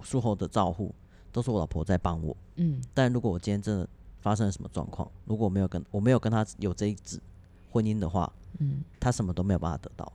[0.01, 0.93] 术后的照护
[1.31, 2.35] 都是我老婆在帮我。
[2.55, 3.87] 嗯，但如果我今天真的
[4.19, 7.21] 发生了什么状况，如果我没有跟我没有跟她有这一纸
[7.71, 10.11] 婚姻的话，嗯，她什么都没有办法得到，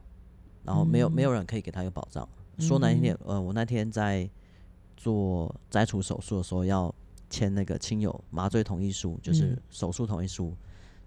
[0.65, 2.29] 然后没有没有人可以给她一个保障。
[2.59, 4.29] 说难听点，呃，我那天在
[4.97, 6.93] 做摘除手术的时候要。
[7.31, 10.49] 签那个亲友麻醉同意书，就是手术同意书。
[10.49, 10.57] 嗯、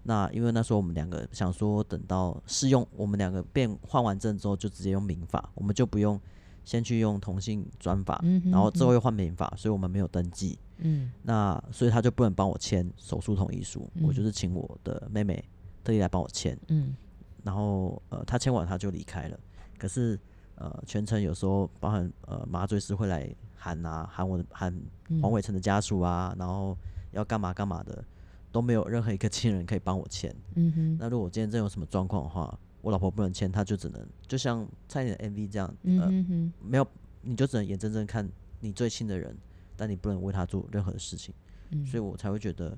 [0.04, 6.20] 那因为那时候我们两个想说，等到试用，我们两个变换完证之后，就直接用民法，我们就不用
[6.64, 10.58] 先去用同性专法，嗯、然后之后又换民法，所以我们没有登记。
[10.78, 15.44] 嗯，那所以他就不能帮我签手术同意书，嗯、我就是请我的妹妹
[15.82, 16.58] 特意来帮我签。
[16.68, 16.94] 嗯，
[17.42, 19.38] 然后呃，他签完他就离开了。
[19.78, 20.18] 可是
[20.54, 23.34] 呃，全程有时候包含呃麻醉师会来。
[23.62, 24.76] 喊啊喊我的喊
[25.20, 26.76] 黄伟成的家属啊，嗯、然后
[27.12, 28.04] 要干嘛干嘛的，
[28.50, 30.34] 都没有任何一个亲人可以帮我签。
[30.56, 36.84] 嗯哼，那如果我今天真有什么状况的话，我老婆不能签，她就只能就像蔡依林的 MV 这样，呃，嗯、哼哼没有
[37.20, 39.32] 你就只能眼睁睁看你最亲的人，
[39.76, 41.32] 但你不能为他做任何的事情。
[41.70, 42.76] 嗯、所以我才会觉得，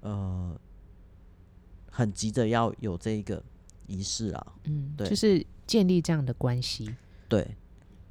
[0.00, 0.58] 呃，
[1.90, 3.42] 很急着要有这一个
[3.86, 4.46] 仪式啊。
[4.64, 6.96] 嗯，对，就是建立这样的关系。
[7.28, 7.54] 对，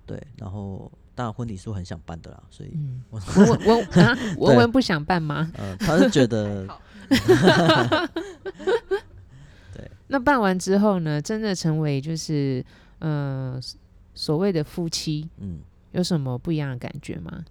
[0.06, 0.91] 对，然后。
[1.15, 2.78] 当然，婚礼是我很想办的啦，所以
[3.10, 5.49] 我我我啊， 文文不想办吗？
[5.58, 6.67] 呃，他是觉得，
[9.73, 9.89] 对。
[10.08, 11.21] 那办完之后呢？
[11.21, 12.63] 真的成为就是
[12.99, 13.60] 呃
[14.13, 15.60] 所谓的夫妻，嗯，
[15.93, 17.43] 有什么不一样的感觉吗？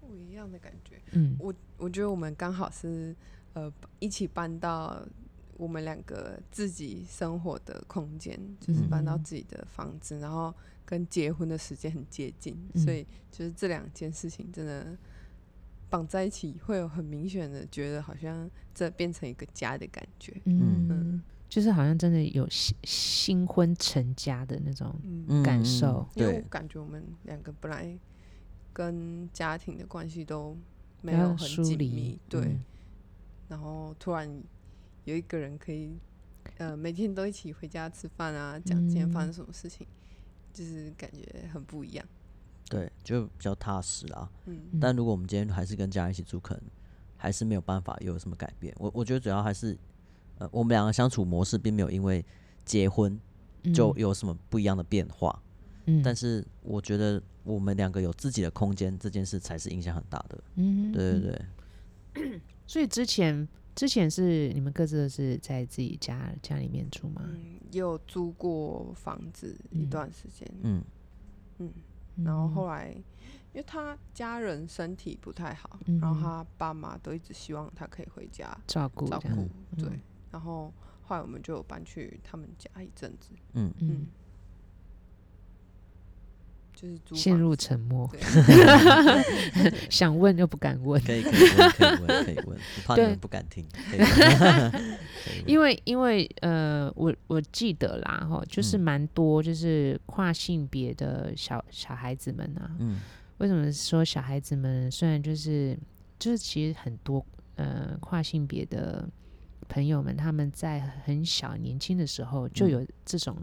[0.00, 3.14] 不一样的感觉，嗯，我我觉得我们刚好是
[3.52, 5.00] 呃一起搬到
[5.56, 10.54] 我们两个自己生活的空间，就是搬到自己的房子，嗯、然后。
[10.88, 14.96] 跟结婚的时间很接近，嗯、所以就是这两件事情真的
[15.90, 20.32] 绑在一起，会有很明显的觉得好像这变成一个家的感觉。
[20.44, 24.94] 嗯，嗯就是好像真的有新新婚成家的那种
[25.42, 26.08] 感受。
[26.14, 27.98] 因为我感觉我们两个本来
[28.72, 30.56] 跟家庭的关系都
[31.02, 32.42] 没有很紧密，对。
[32.42, 32.64] 嗯、
[33.48, 34.30] 然后突然
[35.06, 35.98] 有一个人可以，
[36.58, 39.86] 呃，每天都一起回家吃饭啊，讲今天发生什么事情。
[39.86, 39.92] 嗯
[40.56, 42.06] 就是感觉很不一样，
[42.70, 44.26] 对，就比较踏实啦。
[44.46, 46.62] 嗯，但如果我们今天还是跟家人一起住，可能
[47.14, 48.74] 还是没有办法有什么改变。
[48.78, 49.76] 我我觉得主要还是，
[50.38, 52.24] 呃，我们两个相处模式并没有因为
[52.64, 53.20] 结婚
[53.74, 55.42] 就有什么不一样的变化。
[55.84, 60.42] 嗯，但是我觉得我们两个有自己的空间，这件事才是影响很大的。
[60.54, 61.38] 嗯，对对
[62.14, 62.40] 对。
[62.66, 63.46] 所以之前。
[63.76, 67.22] 之前是你们各自都是在自己家家里面住吗？
[67.26, 70.50] 嗯，有租过房子一段时间。
[70.62, 70.82] 嗯
[71.58, 71.72] 嗯，
[72.24, 72.90] 然后后来，
[73.52, 79.48] 因为他家人身体不太好，嗯、然后他爸妈都一直希望他可以回家照顾照顾。
[79.76, 80.00] 对，嗯、
[80.32, 83.30] 然后后来我们就搬去他们家一阵子。
[83.52, 83.88] 嗯嗯。
[83.90, 84.06] 嗯
[86.76, 88.06] 就是陷入沉默，
[89.88, 91.02] 想问又不敢问。
[91.02, 92.48] 可以可以问，可以问，可以问。
[92.48, 93.64] 我怕你们不敢听。
[95.46, 102.70] 因为因为呃，我我记得啦，哈，就是蛮多就是跨性别的小小孩子们啊。
[102.78, 103.00] 嗯。
[103.38, 104.90] 为什么说小孩子们？
[104.90, 105.78] 虽然就是
[106.18, 109.08] 就是其实很多呃跨性别的
[109.66, 113.34] 朋友们，他们在很小年轻的时候就有这种。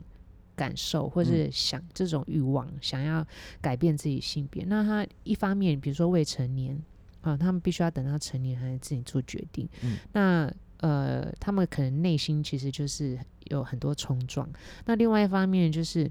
[0.56, 3.26] 感受，或是想这种欲望，嗯、想要
[3.62, 4.63] 改变自己性别。
[4.66, 6.82] 那他一方面，比如说未成年
[7.22, 9.68] 啊，他们必须要等到成年才能自己做决定。
[9.82, 14.50] 嗯、那呃，他们可能内心其实就是有很多冲撞。
[14.86, 16.10] 那另外一方面就是。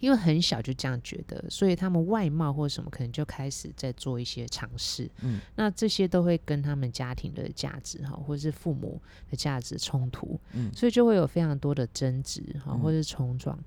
[0.00, 5.10] 因为很小就这样觉得，所以他们外貌或什么可能就开始在做一些尝试。
[5.22, 10.38] 嗯，那这些都会跟他们家庭的价值哈，或者是父母的价值冲突。
[10.52, 13.58] 嗯，所以就会有非常多的争执哈，或者是冲撞。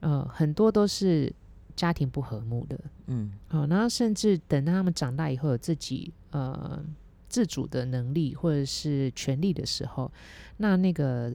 [0.00, 1.32] 呃，很多都是
[1.74, 2.78] 家庭不和睦的。
[3.06, 6.84] 嗯，好，然后甚至等到他们长大以后有自己呃
[7.28, 10.12] 自主的能力或者是权利的时候，
[10.58, 11.34] 那那个。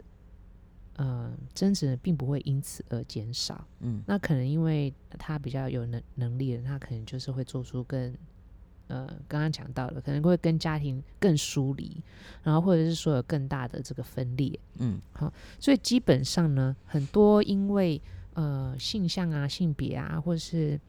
[1.02, 3.68] 呃，争执并不会因此而减少。
[3.80, 8.16] 嗯，那可能因为他比较有能能力了，他可能就是会做出更
[8.88, 12.04] 呃，刚刚讲到的，可能会跟家庭更疏离，
[12.44, 14.60] 然后或者是说有更大的这个分裂。
[14.78, 18.00] 嗯，好，所以基本上呢，很多因为
[18.36, 20.80] 呃性向啊、性别啊，或是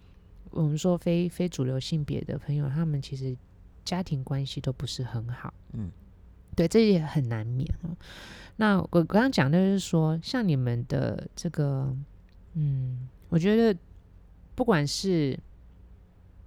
[0.51, 3.35] 我们说非非主流性别的朋友，他们其实
[3.83, 5.55] 家庭关系都不是很好。
[5.73, 5.91] 嗯。
[6.55, 7.69] 对，这也很难免。
[8.57, 11.95] 那我刚刚讲的就是说，像你们的这个，
[12.55, 13.79] 嗯，我觉得
[14.55, 15.39] 不管是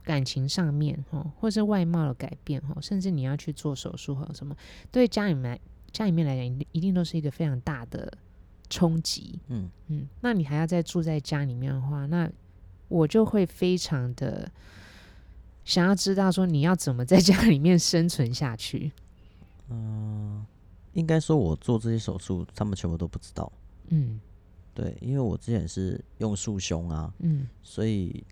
[0.03, 4.55] 感情上面哈，或是外貌的改变哈，甚至你要去做手术和什么，
[4.91, 5.59] 对家里面来
[5.91, 8.15] 家里面来讲，一定都是一个非常大的
[8.69, 9.39] 冲击。
[9.47, 12.29] 嗯嗯，那你还要再住在家里面的话，那
[12.87, 14.49] 我就会非常的
[15.65, 18.91] 想要知道说，你要怎么在家里面生存下去。
[19.69, 20.45] 嗯，
[20.93, 23.51] 应该说，我做这些手术，他们全部都不知道。
[23.87, 24.19] 嗯，
[24.73, 28.23] 对，因为我之前是用束胸啊，嗯，所以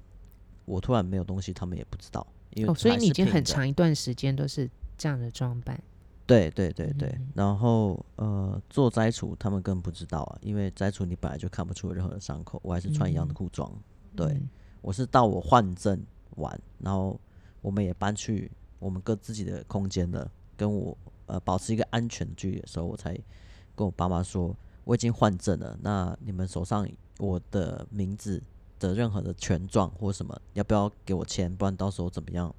[0.66, 2.26] 我突然没有东西，他们也不知道。
[2.56, 5.82] 因为哦，所以你已经很长一段时间都是这样的装扮。
[6.26, 13.70] 对对对对，嗯、然后呃，做摘除他们更不知道啊，因为摘除你本来就看不出任何的伤口，我还是穿一样的裤装。
[13.72, 14.42] 嗯、对，
[14.82, 16.02] 我是到我换证
[16.38, 17.20] 完，然后
[17.62, 20.98] 我们也搬去我们各自己的空间了，跟我。
[21.26, 23.14] 呃，保持一个安全距离的时候，我才
[23.76, 25.78] 跟我爸妈说，我已经换证了。
[25.82, 26.88] 那你们手上
[27.20, 28.42] 我的名字
[28.80, 31.54] 的任何的权状或什么，要不要给我签？
[31.56, 32.54] 不然到时候怎么样？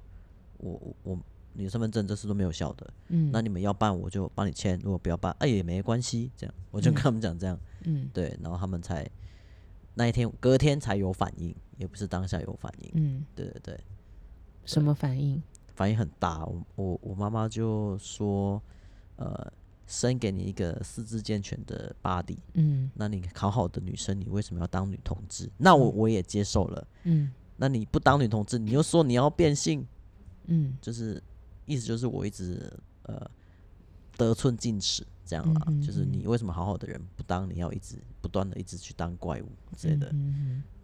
[0.57, 1.19] 我我
[1.53, 2.93] 你身份证这次都没有效的。
[3.09, 6.31] 嗯，那你们要办，我就帮你签；如果不要办，哎、欸、也没关系。
[6.35, 7.59] 这样，我就跟他们讲这样。
[7.83, 9.09] 嗯，对，然后他们才
[9.93, 12.91] 那一天隔天才有反应，也不是当下有反应。
[12.95, 13.79] 嗯，对对对。
[14.65, 15.41] 什么反应？
[15.75, 18.61] 反应很大，我我我妈妈就说，
[19.17, 19.51] 呃，
[19.85, 25.51] 生给你一个四肢健全的 body，嗯，那你考好的女生，你为什么要当女同志？
[25.57, 29.85] 那我我也接受了，嗯，那你不当女同志，你又说你要变性，
[30.45, 31.21] 嗯，就是
[31.65, 32.71] 意思就是我一直
[33.03, 33.29] 呃
[34.15, 40.09] 得寸进尺这样啦，嗯嗯嗯，就是你为什么好好的人不当，你要一直不断的一直去当怪物之类的，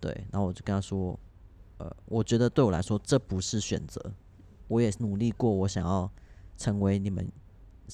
[0.02, 1.18] 对，然后我就跟他说，
[1.78, 4.14] 呃，我觉得对我来说这不是选择。
[4.72, 6.10] 我也努力过，我想要
[6.56, 7.30] 成为你们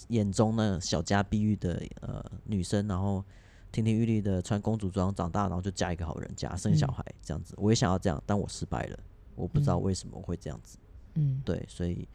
[0.10, 3.26] 眼中那小家碧玉的呃女生，然后
[3.72, 7.56] 亭亭玉立的穿公主装长大，然后就嫁一个好人家，生小孩这样子。
[7.58, 9.00] 我也想要这样，但我失败了，
[9.36, 10.78] 我不知道为什么会这样子。
[11.16, 12.08] 嗯，对，所以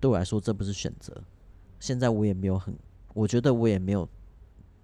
[0.00, 1.16] 对我来说这不是选择。
[1.78, 2.76] 现在我也没有很，
[3.14, 4.08] 我觉得我也没有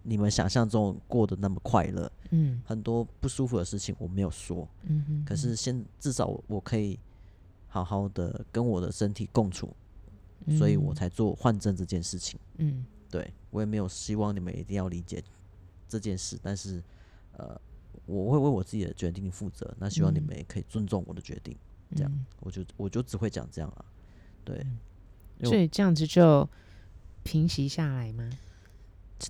[0.05, 2.13] 你们想象中过得那么快乐。
[2.31, 4.69] 嗯，很多不舒服的事情我没有说。
[4.85, 6.97] 嗯哼，可是现至少我可以。
[7.75, 9.75] 好好的跟我的身体共处，
[10.47, 12.39] 嗯、所以我才做换证这件事情。
[12.59, 15.21] 嗯，对，我也没有希望你们一定要理解
[15.89, 16.81] 这件事，但是
[17.33, 17.61] 呃，
[18.07, 19.75] 我会为我自己的决定负责。
[19.77, 21.53] 那希望你们也可以尊重我的决定。
[21.89, 23.85] 嗯、这样，我就我就只会讲这样啊。
[24.45, 24.65] 对，
[25.43, 26.49] 所以这样子就
[27.25, 28.31] 平息下来吗？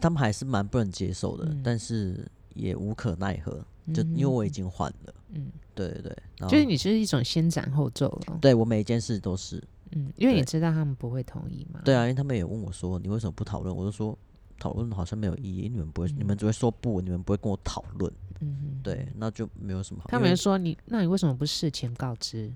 [0.03, 3.65] 他们还是蛮不能接受的，嗯、但是也无可奈何。
[3.95, 6.17] 就因为我已经换了，嗯，对对对，
[6.49, 8.39] 就是你是一种先斩后奏了。
[8.41, 11.81] 对，我每一件事都是，嗯，因为你知道他们不会同意嘛。
[11.85, 14.17] 对啊，因为他们也问我说：“你为什么不讨论？”我就说
[14.59, 20.09] ：“讨论好像没有意义，你们不会，你们只会说不，你们不会跟我讨论。”嗯，对，那就没有什么好。
[20.09, 22.53] 他们说：“你，那你为什么不事前告知？”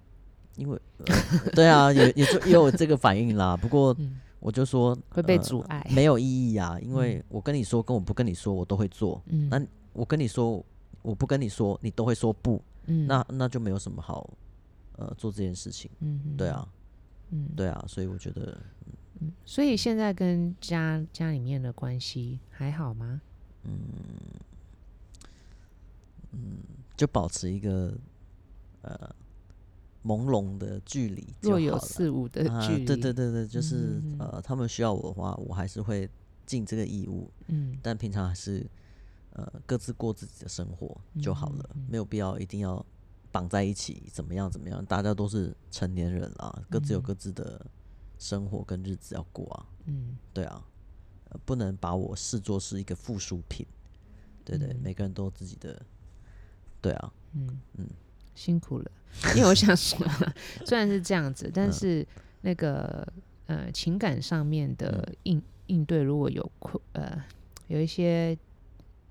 [0.56, 0.80] 因为，
[1.54, 3.56] 对啊，也也就也有这个反应啦。
[3.60, 3.96] 不过
[4.40, 9.20] 我就说会被阻碍，没有意义啊，因为我跟你说，跟我不跟你说，我都会做。
[9.26, 9.60] 嗯，那
[9.92, 10.64] 我跟你说。
[11.08, 14.28] 我不跟你说，你都会说不，嗯，那那就没有什么好，
[14.96, 16.68] 呃，做这件事情，嗯，对啊，
[17.30, 18.60] 嗯，对啊，所以我觉得，
[19.20, 23.22] 嗯，所以现在跟家家里面的关系还好吗？
[23.64, 23.78] 嗯
[26.32, 26.58] 嗯，
[26.94, 27.96] 就保持一个
[28.82, 29.10] 呃
[30.04, 36.06] 朦胧的距离，若有似无的距离，啊，对对对对，就是嗯呃，他们需要我的话，我还是会
[36.44, 38.66] 尽这个义务，嗯，但平常还是。
[39.32, 42.84] 呃，各自过自己的生活就好了，嗯嗯、没有必要一定要
[43.30, 44.84] 绑在一起，怎么样怎么样？
[44.84, 47.64] 大家都是成年人啦，各自有各自的
[48.18, 49.66] 生活跟日子要过啊。
[49.84, 50.64] 嗯，对啊，
[51.28, 53.64] 呃，不能把我视作是一个附属品。
[54.44, 55.80] 对，对每个人都有自己的。
[56.80, 57.86] 对啊，嗯嗯，嗯
[58.34, 58.90] 辛苦了。
[59.36, 59.98] 因为我想说，
[60.66, 62.04] 虽然是这样子，但是
[62.40, 63.06] 那个
[63.46, 67.24] 呃情感上面的应应对，如果有困呃
[67.68, 68.36] 有一些。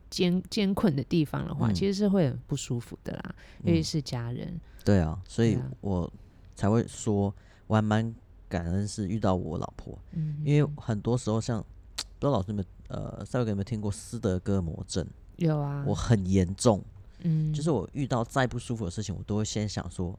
[0.10, 4.62] 艰艰困的地方的话，嗯、其实是会很不舒服的啦，尤其是家人、嗯。
[4.84, 6.12] 对啊，所以我
[6.56, 7.34] 才会说，
[7.68, 8.14] 我还蛮
[8.48, 11.60] 感恩是遇到我老婆，嗯、因为很多时候像
[12.20, 15.06] 不知道老师们呃，赛维格有没有听过斯德哥尔摩症？
[15.36, 16.82] 有啊，我很严重，
[17.24, 20.18] 嗯，就是我遇到再不舒服的事情，我都会先想说，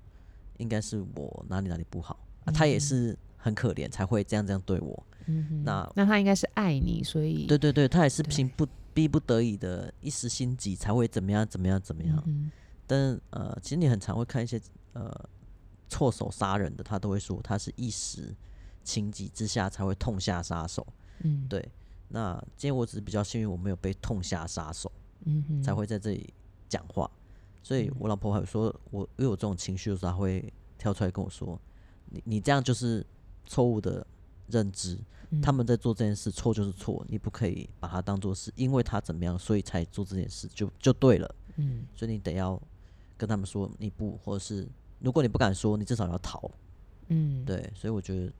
[0.59, 8.67] 应该是我哪里哪里不好，啊，他也是很可怜才会这样这样对我，嗯哼，那那他应该是爱你，所以对对对，他也是凭不。
[8.99, 12.51] 逼不得已的一时心急才会怎么样怎么样怎么样，嗯、
[12.85, 14.61] 但呃，其实你很常会看一些
[14.93, 15.09] 呃
[15.89, 18.35] 错手杀人的，他都会说他是一时
[18.83, 20.85] 情急之下才会痛下杀手。
[21.21, 21.71] 嗯，对。
[22.09, 24.91] 那今天我只是比较幸运，我没有被痛下杀手，
[25.27, 26.35] 嗯，才会在这里
[26.69, 27.09] 讲话。
[27.63, 31.57] 所以我老婆还有说，我因为我这种情绪的时候，她会跳出来跟我说
[32.11, 33.07] ：“你你这样就是
[33.47, 34.05] 错误的
[34.49, 34.99] 认知。
[35.43, 41.35] 他们在做这件事，错就是错，你不可以把它当做是因为他怎么样，所以才做这件事，就就对了。
[41.57, 42.61] 嗯，所以你得要
[43.17, 44.67] 跟他们说你不，或者是
[45.01, 46.51] 如果你不敢说，你至少要逃。
[47.09, 47.71] 嗯，对。
[47.75, 48.33] 所以我觉得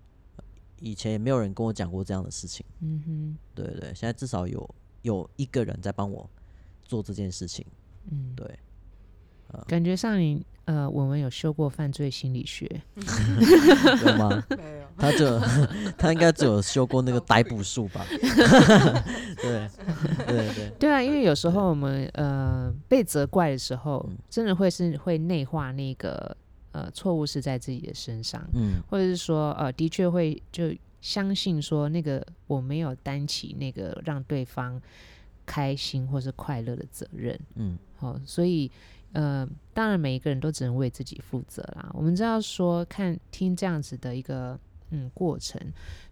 [0.81, 2.65] 以前也没有人跟我讲过这样的事情。
[2.81, 6.29] 嗯哼，对对，现在至少有有一个人在帮我
[6.83, 7.67] 做这件事情。
[8.11, 8.59] 嗯，对。
[9.67, 12.67] 感觉上你呃，文文有修过犯罪心理学，
[14.05, 14.45] 有吗？
[14.99, 15.39] 他就
[15.97, 18.05] 他应该只有修过那个逮捕术吧？
[18.11, 19.69] 对
[20.27, 26.37] 对对对啊，因为有时候我们呃被责怪的时候，真的会是会内化那个
[26.73, 34.81] 呃错误是在自己的身上，嗯，或者是说呃的确会就相信说那个我没有担起那个让对方
[35.47, 38.71] 开心或是快乐的责任，嗯，好，所以。
[39.15, 41.89] 呃，当然，每一个人都只能为自己负责啦。
[41.95, 44.61] 我们知道说，看听这样子的一个
[44.91, 45.61] 嗯过程，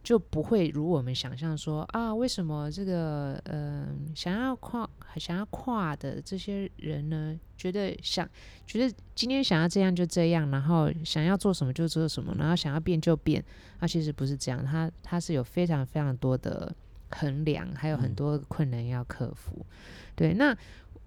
[0.02, 8.28] 就不会如我们想象说啊，为什么这个呃想要跨想要跨的这些人呢，觉得想
[8.66, 13.44] 觉得今天想要这样就这样，然后想要做什么就做什么，然后想要变就变，
[13.80, 16.74] 那其实不是这样，他他是有非常非常多的
[17.10, 19.56] 衡量，还有很多困难要克服。
[19.58, 19.66] 嗯、
[20.14, 20.56] 对，那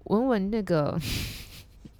[0.04, 0.98] 文文那个。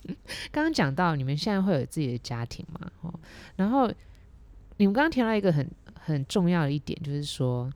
[0.51, 2.91] 刚刚讲到你们现在会有自己的家庭嘛？
[3.03, 3.13] 哦，
[3.57, 3.89] 然后
[4.81, 7.71] 你们刚刚提到一个很很重要的一点，就是说，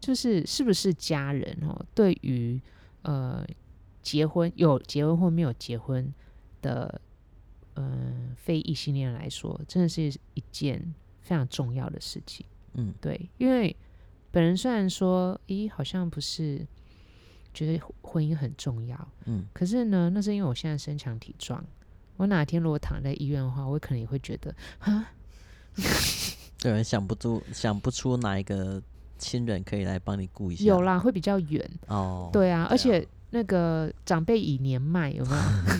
[0.00, 1.84] 就是是不是家人哦？
[1.94, 2.58] 对于
[3.02, 3.46] 呃
[4.00, 6.10] 结婚有结婚或没有结婚
[6.62, 6.98] 的
[7.74, 12.46] 嗯、呃、非异性恋来说，真的是一件非常重要的事情。
[12.72, 13.76] 嗯，对，因为
[14.30, 16.66] 本人虽然说，咦，好像不是。
[17.54, 21.62] 觉得婚姻很重要，嗯，可是呢，那是因为我现在身强体壮。
[22.16, 25.12] 我哪天如果躺在医院的话，我可能也会觉得啊，
[26.58, 28.80] 对，想不出想不出哪一个
[29.18, 30.64] 亲人可以来帮你顾一下。
[30.64, 32.30] 有啦，会比较远哦。
[32.32, 35.30] 对啊，对啊，而且那个长辈已年迈，有没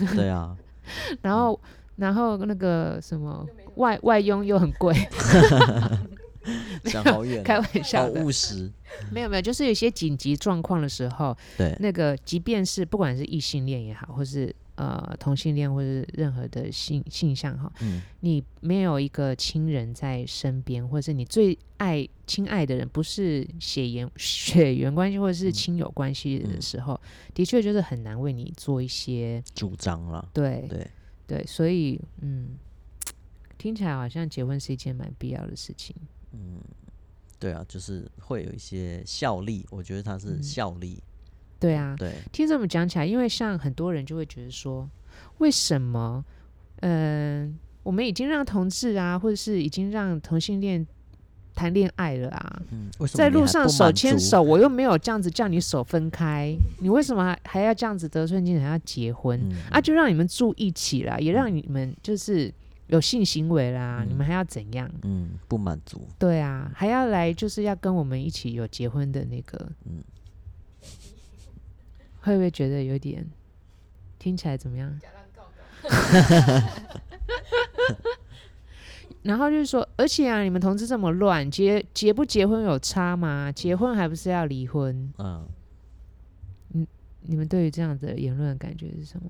[0.07, 0.13] 有？
[0.15, 0.55] 对啊。
[1.21, 1.59] 然后，
[1.95, 4.93] 然后那个什么外外佣又很贵。
[6.83, 8.69] 想好远，开玩笑，好务实。
[9.09, 26.99] 没有没有，就是有些紧急状况的时候，对那个，即便是不管是异性恋也好，或是呃同性恋，或是任何的性性向哈，嗯，你没有一个亲人在身边，或是你最爱亲爱的人不是血缘 血缘关系或者是亲友关系的时候，
[27.33, 30.27] 的确就是很难为你做一些主张了。
[30.33, 30.87] 对对
[31.27, 32.57] 对，所以嗯，
[33.57, 35.95] 听起来好像结婚是一件蛮必要的事情。
[36.31, 36.57] 嗯，
[37.39, 40.95] 对啊，就是会有一些效力，我觉得它是效力。
[40.95, 41.12] 嗯、
[41.63, 44.89] 对啊，对，听这么讲起来，因为像很多人就会觉得说，
[45.37, 46.23] 为什么，
[46.81, 50.85] 嗯、呃，我们已经让同志啊，或者是已经让同性恋
[51.55, 59.79] 谈恋爱了啊，嗯，在路上手牵手，我又没有这样子叫你手分开，你为什么还还要这样子得寸进尺，还要结婚、嗯、啊？
[59.79, 62.53] 就让你们住一起了，也让你们就是。
[62.87, 64.87] 有性行为啦，嗯、你们还要怎样？
[65.03, 66.05] 嗯，不满足。
[66.19, 70.03] 对啊，还要来就是要跟我们一起有结婚的那个，嗯，
[72.23, 73.25] 会不会觉得有点
[74.17, 74.99] 听起来怎么样？
[79.23, 83.51] 然后就是说，而且啊，你们同志这么乱，结结不结婚有差吗？
[83.51, 85.13] 结婚还不是要离婚？
[85.17, 85.47] 嗯，
[86.73, 86.85] 嗯，
[87.21, 89.29] 你们对于这样的言论的感觉是什么？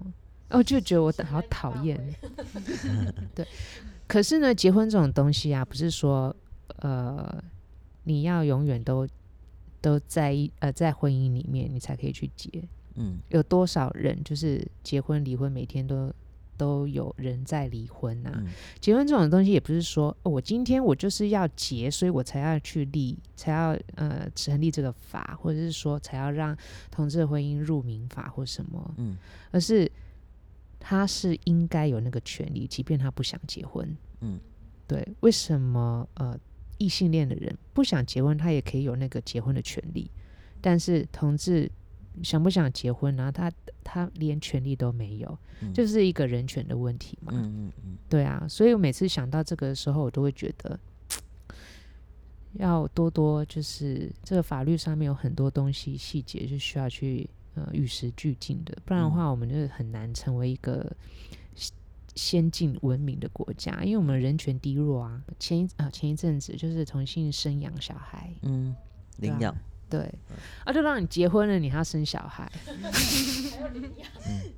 [0.49, 1.99] 哦、就觉得我好讨厌，
[3.35, 3.45] 对。
[4.07, 6.35] 可是呢，结婚这种东西啊，不是说
[6.77, 7.43] 呃
[8.03, 9.07] 你要永远都
[9.81, 12.63] 都在一呃在婚姻里面，你才可以去结。
[12.95, 16.13] 嗯，有多少人就是结婚离婚，每天都
[16.57, 18.41] 都有人在离婚呐、啊？
[18.43, 18.47] 嗯、
[18.79, 26.57] 结婚这种东西也不是说、哦、我今天我就是要结，所以我才要去立，才要呃成立这个法，或者是说才要让
[26.91, 28.93] 同志的婚姻入民法或什么？
[28.97, 29.17] 嗯，
[29.51, 29.91] 而是。
[30.85, 33.87] 他是应该有那个权利，即便他不想结婚。
[34.19, 34.37] 嗯，
[34.85, 35.07] 对。
[35.21, 36.37] 为什么呃
[36.77, 40.11] 异性恋的人不想结婚，他也可以有那个结婚的权利？
[40.59, 41.71] 但是同志
[42.21, 43.51] 想不想结婚，然后他
[43.83, 47.31] 他连权利都没有，嗯、就是一个人权的问题嘛。
[47.33, 47.97] 嗯嗯嗯。
[48.09, 50.79] 对啊，所以我每次想到这个的时候，我都会觉得
[52.59, 57.29] 要多多就是这个法律上面有很多东西细节是需要去。
[57.55, 60.91] 呃，与时俱进的，不然的话，我们就很难成为一个
[62.15, 65.23] 先进文明的国家，因为我们人权低弱啊。
[65.37, 68.75] 前一啊前一阵子就是同性生养小孩，嗯，
[69.19, 69.55] 领养，
[69.93, 70.11] 对，
[70.63, 72.51] 啊，就让你结婚了，你还要生小孩，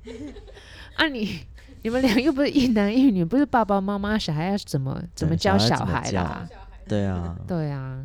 [0.96, 1.40] 啊你，你
[1.82, 6.48] 你们俩又不是一男一女，不是爸爸妈妈，小孩要怎么怎么教小孩啦？
[6.88, 8.02] 对啊，对啊，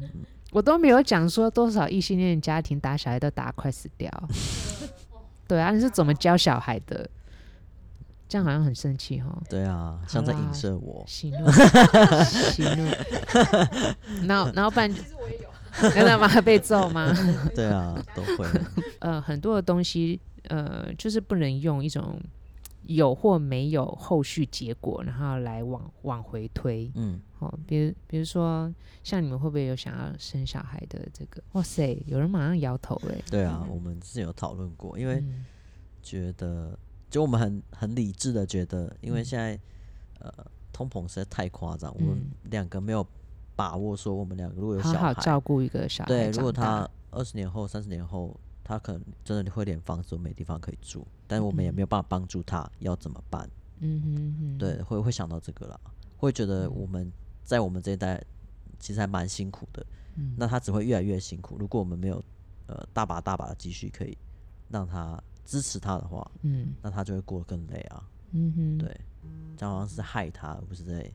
[0.51, 4.11] 我都没有讲说多少异性恋家庭打小孩都打快死掉，
[5.47, 7.09] 对啊，你是怎么教小孩的？
[8.27, 9.41] 这样好像很生气哈。
[9.49, 11.01] 对啊，像在影射我。
[11.07, 11.49] 喜怒，
[12.51, 12.85] 喜怒。
[14.27, 15.50] 然后，然后办，其实我也有。
[15.93, 16.27] 真的吗？
[16.41, 17.13] 被揍吗？
[17.55, 18.47] 对啊，都会。
[18.99, 22.19] 呃，很多的东西，呃，就是不能用一种
[22.83, 26.91] 有或没有后续结果，然后来往往回推。
[26.95, 27.19] 嗯。
[27.39, 28.71] 哦，比如，比如说，
[29.03, 31.41] 像你们会不会有想要生小孩的这个？
[31.53, 33.15] 哇塞，有人马上摇头哎。
[33.29, 35.23] 对啊，我们之前有讨论过，因为
[36.01, 36.77] 觉得。
[37.09, 39.53] 就我们很很理智的觉得，因为现在、
[40.21, 43.05] 嗯、呃通膨实在太夸张，嗯、我们两个没有
[43.55, 53.49] 把握说我们两个如果有小孩，好好照顾一个小孩，对，如果他二十年后、三十年后，他可能真的会连房子都没地方可以住，但是我们也没有办法帮助他，要怎么办？
[53.79, 55.79] 嗯哼哼，对，会会想到这个了，
[56.17, 57.11] 会觉得我们
[57.43, 58.23] 在我们这一代
[58.79, 59.85] 其实还蛮辛苦的，
[60.15, 61.57] 嗯、那他只会越来越辛苦。
[61.57, 62.23] 如果我们没有
[62.67, 64.17] 呃大把大把的积蓄可以
[64.69, 65.21] 让他。
[65.43, 69.01] 支持他的话，嗯，那他就会过得更累啊，嗯哼，对，
[69.57, 71.11] 这样好像是害他，而不是在，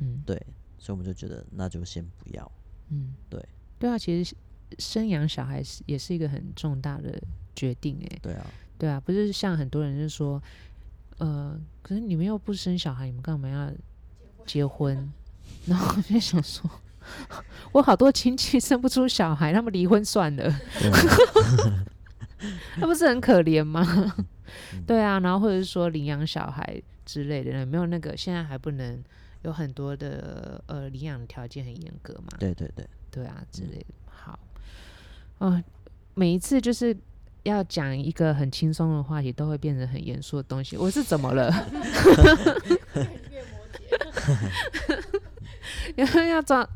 [0.00, 0.44] 嗯，对，
[0.78, 2.50] 所以我们就觉得那就先不要，
[2.90, 3.44] 嗯，对，
[3.78, 4.34] 对啊，其实
[4.78, 7.20] 生养小孩是也是一个很重大的
[7.54, 8.46] 决定，哎，对啊，
[8.78, 10.42] 对啊，不是像很多人就说，
[11.18, 13.72] 呃，可是你们又不生小孩，你们干嘛要
[14.44, 15.10] 结婚？
[15.66, 16.68] 然后我就想说，
[17.72, 20.50] 我好多亲戚生不出小孩，他们离婚算了。
[22.78, 24.14] 那不是很可怜吗？
[24.86, 29.02] 对啊，然后或者是说领养小孩之类的，有没有那个现在还不能
[29.42, 32.36] 有很多的呃领养条件很严格嘛？
[32.38, 33.86] 对对对，对啊之类的。
[34.06, 34.38] 好，
[35.38, 35.62] 啊，
[36.14, 36.96] 每一次就是
[37.44, 40.76] 要讲一个很轻松的话题，都会变成很严肃的东西。
[40.76, 41.50] 我是怎么了？
[45.94, 46.68] 然 后要找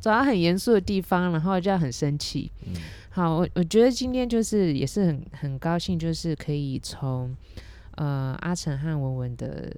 [0.00, 2.50] 找到很严肃的地方，然后就要很生气。
[2.66, 2.74] 嗯
[3.10, 7.34] 好，我我觉得今天就是也是很很高兴，就是可以从
[7.96, 9.74] 呃阿成和文文的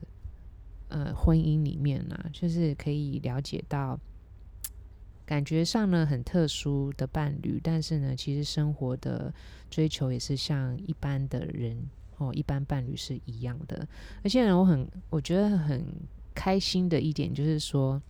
[0.91, 3.99] 呃婚姻里面呢、啊，就是可以了解到，
[5.26, 9.32] 感觉上呢很特殊的伴侣，但是呢，其实生活的
[9.70, 11.76] 追求也是像一般的人
[12.18, 13.88] 哦，一般伴侣是一样的。
[14.22, 15.84] 而且呢，我很我觉得很
[16.34, 18.01] 开心的一点就是说。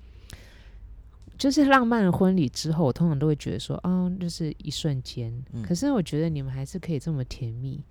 [1.39, 5.33] 就是浪漫的婚礼之后，我通常都会觉得说，哦，就是一瞬间。
[5.55, 7.83] 嗯、可是我觉得你们还是可以这么甜蜜，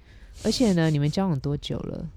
[0.43, 2.07] 而且呢，你们交往多久了？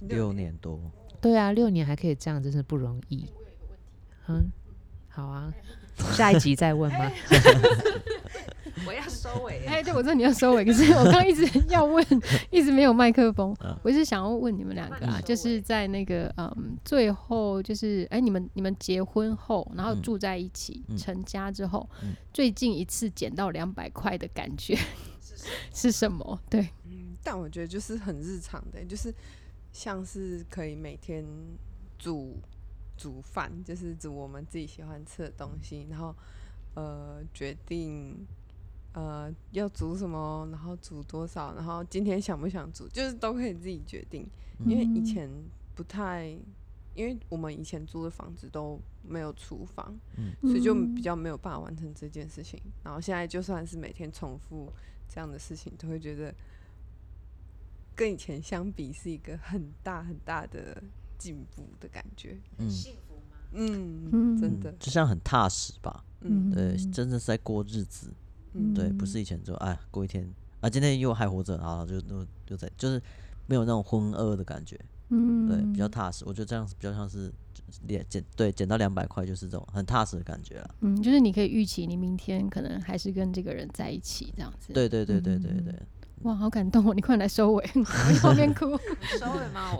[0.00, 0.78] 六年多。
[1.22, 3.26] 对啊，六年还可以这样，真是不容易。
[4.28, 4.50] 嗯，
[5.08, 5.50] 好啊，
[6.12, 7.10] 下一集再问吗？
[8.84, 9.64] 我要收尾。
[9.66, 12.04] 哎，对，我知道你要收尾，可是我刚一直 要问，
[12.50, 13.54] 一直没有麦克风。
[13.82, 21.88] 我一直想要问你们两个啊，就是在那个嗯，最后就是哎，你们你们结婚后，然后住在一起，成家之后，
[22.32, 24.76] 最近一次捡到两百块的感觉
[25.72, 26.40] 是什么？
[26.50, 29.14] 对，嗯，但我觉得就是很日常的，就是
[29.72, 31.24] 像是可以每天
[31.98, 32.36] 煮
[32.96, 36.14] 煮饭，就是煮我们自己喜欢吃的东西，然后
[36.74, 38.26] 呃决定。
[38.94, 44.28] 呃，要煮什么，然后煮多少，然后今天想不想煮，就是都可以自己决定。
[44.66, 45.30] 因为以前
[45.74, 46.26] 不太，
[46.94, 52.60] 因为我们以前租的房子都没有厨房，嗯，所以就比较没有办法完成这件事情。
[52.84, 54.70] 然后现在就算是每天重复
[55.08, 56.34] 这样的事情，都会觉得
[58.02, 60.82] 跟以前相比是一个很大很大的
[61.16, 62.36] 进步的感觉。
[62.58, 63.36] 嗯，幸福吗？
[63.52, 66.04] 嗯，真的，就像很踏实吧。
[66.22, 68.12] 嗯，对，真的是在过日子。
[68.54, 70.28] 嗯、对，不是以前就哎过一天
[70.60, 73.00] 啊，今天又还活着啊，就就就在就是
[73.46, 74.76] 没有那种浑噩的感觉，
[75.10, 76.24] 嗯，对，比较踏实。
[76.26, 77.32] 我觉得这样子比较像是
[77.86, 80.74] 捡捡对捡到两百块，就是这种很踏实的感觉了。
[80.80, 84.72] 嗯，就是你可以预期你明天可能还是跟这个人在一起这样子。
[84.72, 85.72] 对对对对对对。
[85.72, 85.86] 嗯
[86.22, 86.94] 哇，好感动哦！
[86.94, 88.66] 你快来收尾，我在后面哭。
[89.18, 89.76] 收尾吗？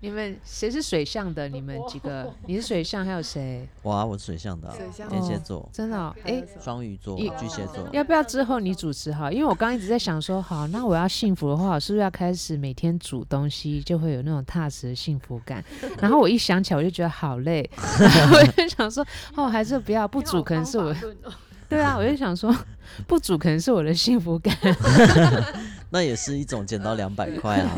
[0.00, 1.48] 你们谁是水象的？
[1.48, 2.30] 你们几个？
[2.46, 3.66] 你是水象，还有谁？
[3.84, 4.70] 哇，我是水象的，
[5.08, 6.14] 天蝎座，真的？
[6.24, 7.88] 哎，双鱼座，巨蟹座。
[7.92, 9.32] 要不要之后你主持哈？
[9.32, 15.64] 因为我刚刚一直在想说，好，那我要幸福的话，我是不是要开始每天煮东西，就会有那种踏实的幸福感？
[15.98, 19.06] 然后我一想起来，我就觉得好累， 我就想说，
[19.36, 20.94] 哦，还是不要不煮，可能是我。
[21.70, 22.54] 对啊，我就想说，
[23.06, 24.56] 不煮可能是我的幸福感。
[25.90, 27.76] 那也是一种捡到两百块啊。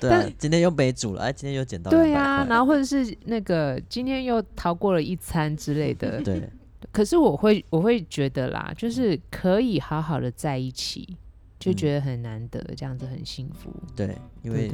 [0.00, 1.90] 对啊，今天又没煮了，哎，今天又捡到。
[1.90, 6.22] 对啊，然后或者是那个今天又逃过了一餐之类的。
[6.22, 6.48] 对，
[6.92, 11.16] 可是我会我会觉得啦，就是可以好好的在一起，
[11.58, 13.70] 就觉得很难得，这样子很幸福。
[13.94, 14.70] 对，因为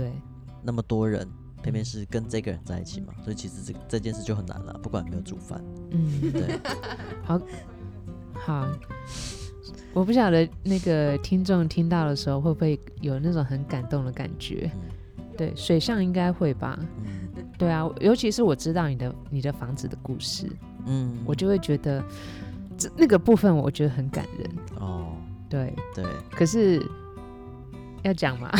[0.62, 1.26] 那么多人。
[1.62, 4.72] 偏偏是跟这个人在一起嘛，所以其实这这件事就很难了。
[4.82, 6.58] 不管有没有煮饭，嗯，对，
[7.22, 7.40] 好，
[8.44, 8.66] 好，
[9.92, 14.70] 我不晓得那个听众听到的时候会不会有那种很感动的感觉？
[14.74, 16.78] 嗯、对，水象应该会吧？
[17.04, 17.28] 嗯，
[17.58, 20.46] 对啊，尤其是我知道你的你的房子的故事，
[20.86, 22.02] 嗯，我就会觉得
[22.76, 24.50] 这那个部分我觉得很感人。
[24.80, 25.12] 哦，
[25.48, 26.84] 对对，可是。
[28.04, 28.50] 要讲吗？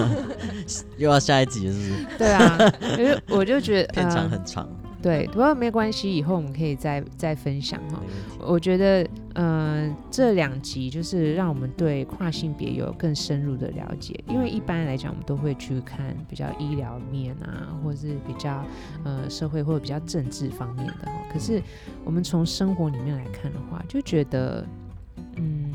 [0.98, 2.18] 又要下一集了是不是？
[2.18, 2.58] 对啊，
[2.98, 4.64] 因为我就觉得片长很长。
[4.64, 8.02] 呃、对，不过没关系，以后我们可以再再分享哈。
[8.40, 9.04] 我觉得，
[9.34, 14.18] 嗯、呃，这两集就是让我们对跨性别有更深入的了解。
[14.26, 18.64] 因为一般来讲，我们都会去看比较医疗面啊，或者是比较
[19.04, 21.12] 呃社会或者比较政治方面的哈。
[21.32, 21.62] 可是
[22.04, 24.66] 我们从生活里面来看的话，就觉得，
[25.36, 25.72] 嗯。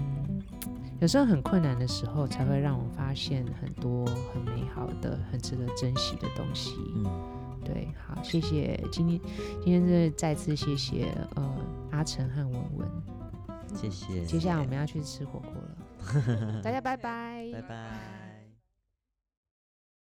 [0.99, 6.75] 有时候很困难的时候，才会让我们发现很多很美好的、很值得珍惜的东西。
[6.95, 7.05] 嗯，
[7.63, 9.19] 对，好，谢谢今天，
[9.63, 11.55] 今天是再次谢谢呃
[11.91, 12.87] 阿成和文文，
[13.75, 14.23] 谢谢。
[14.25, 18.20] 接下来我们要去吃火锅了， 大家拜拜，拜拜。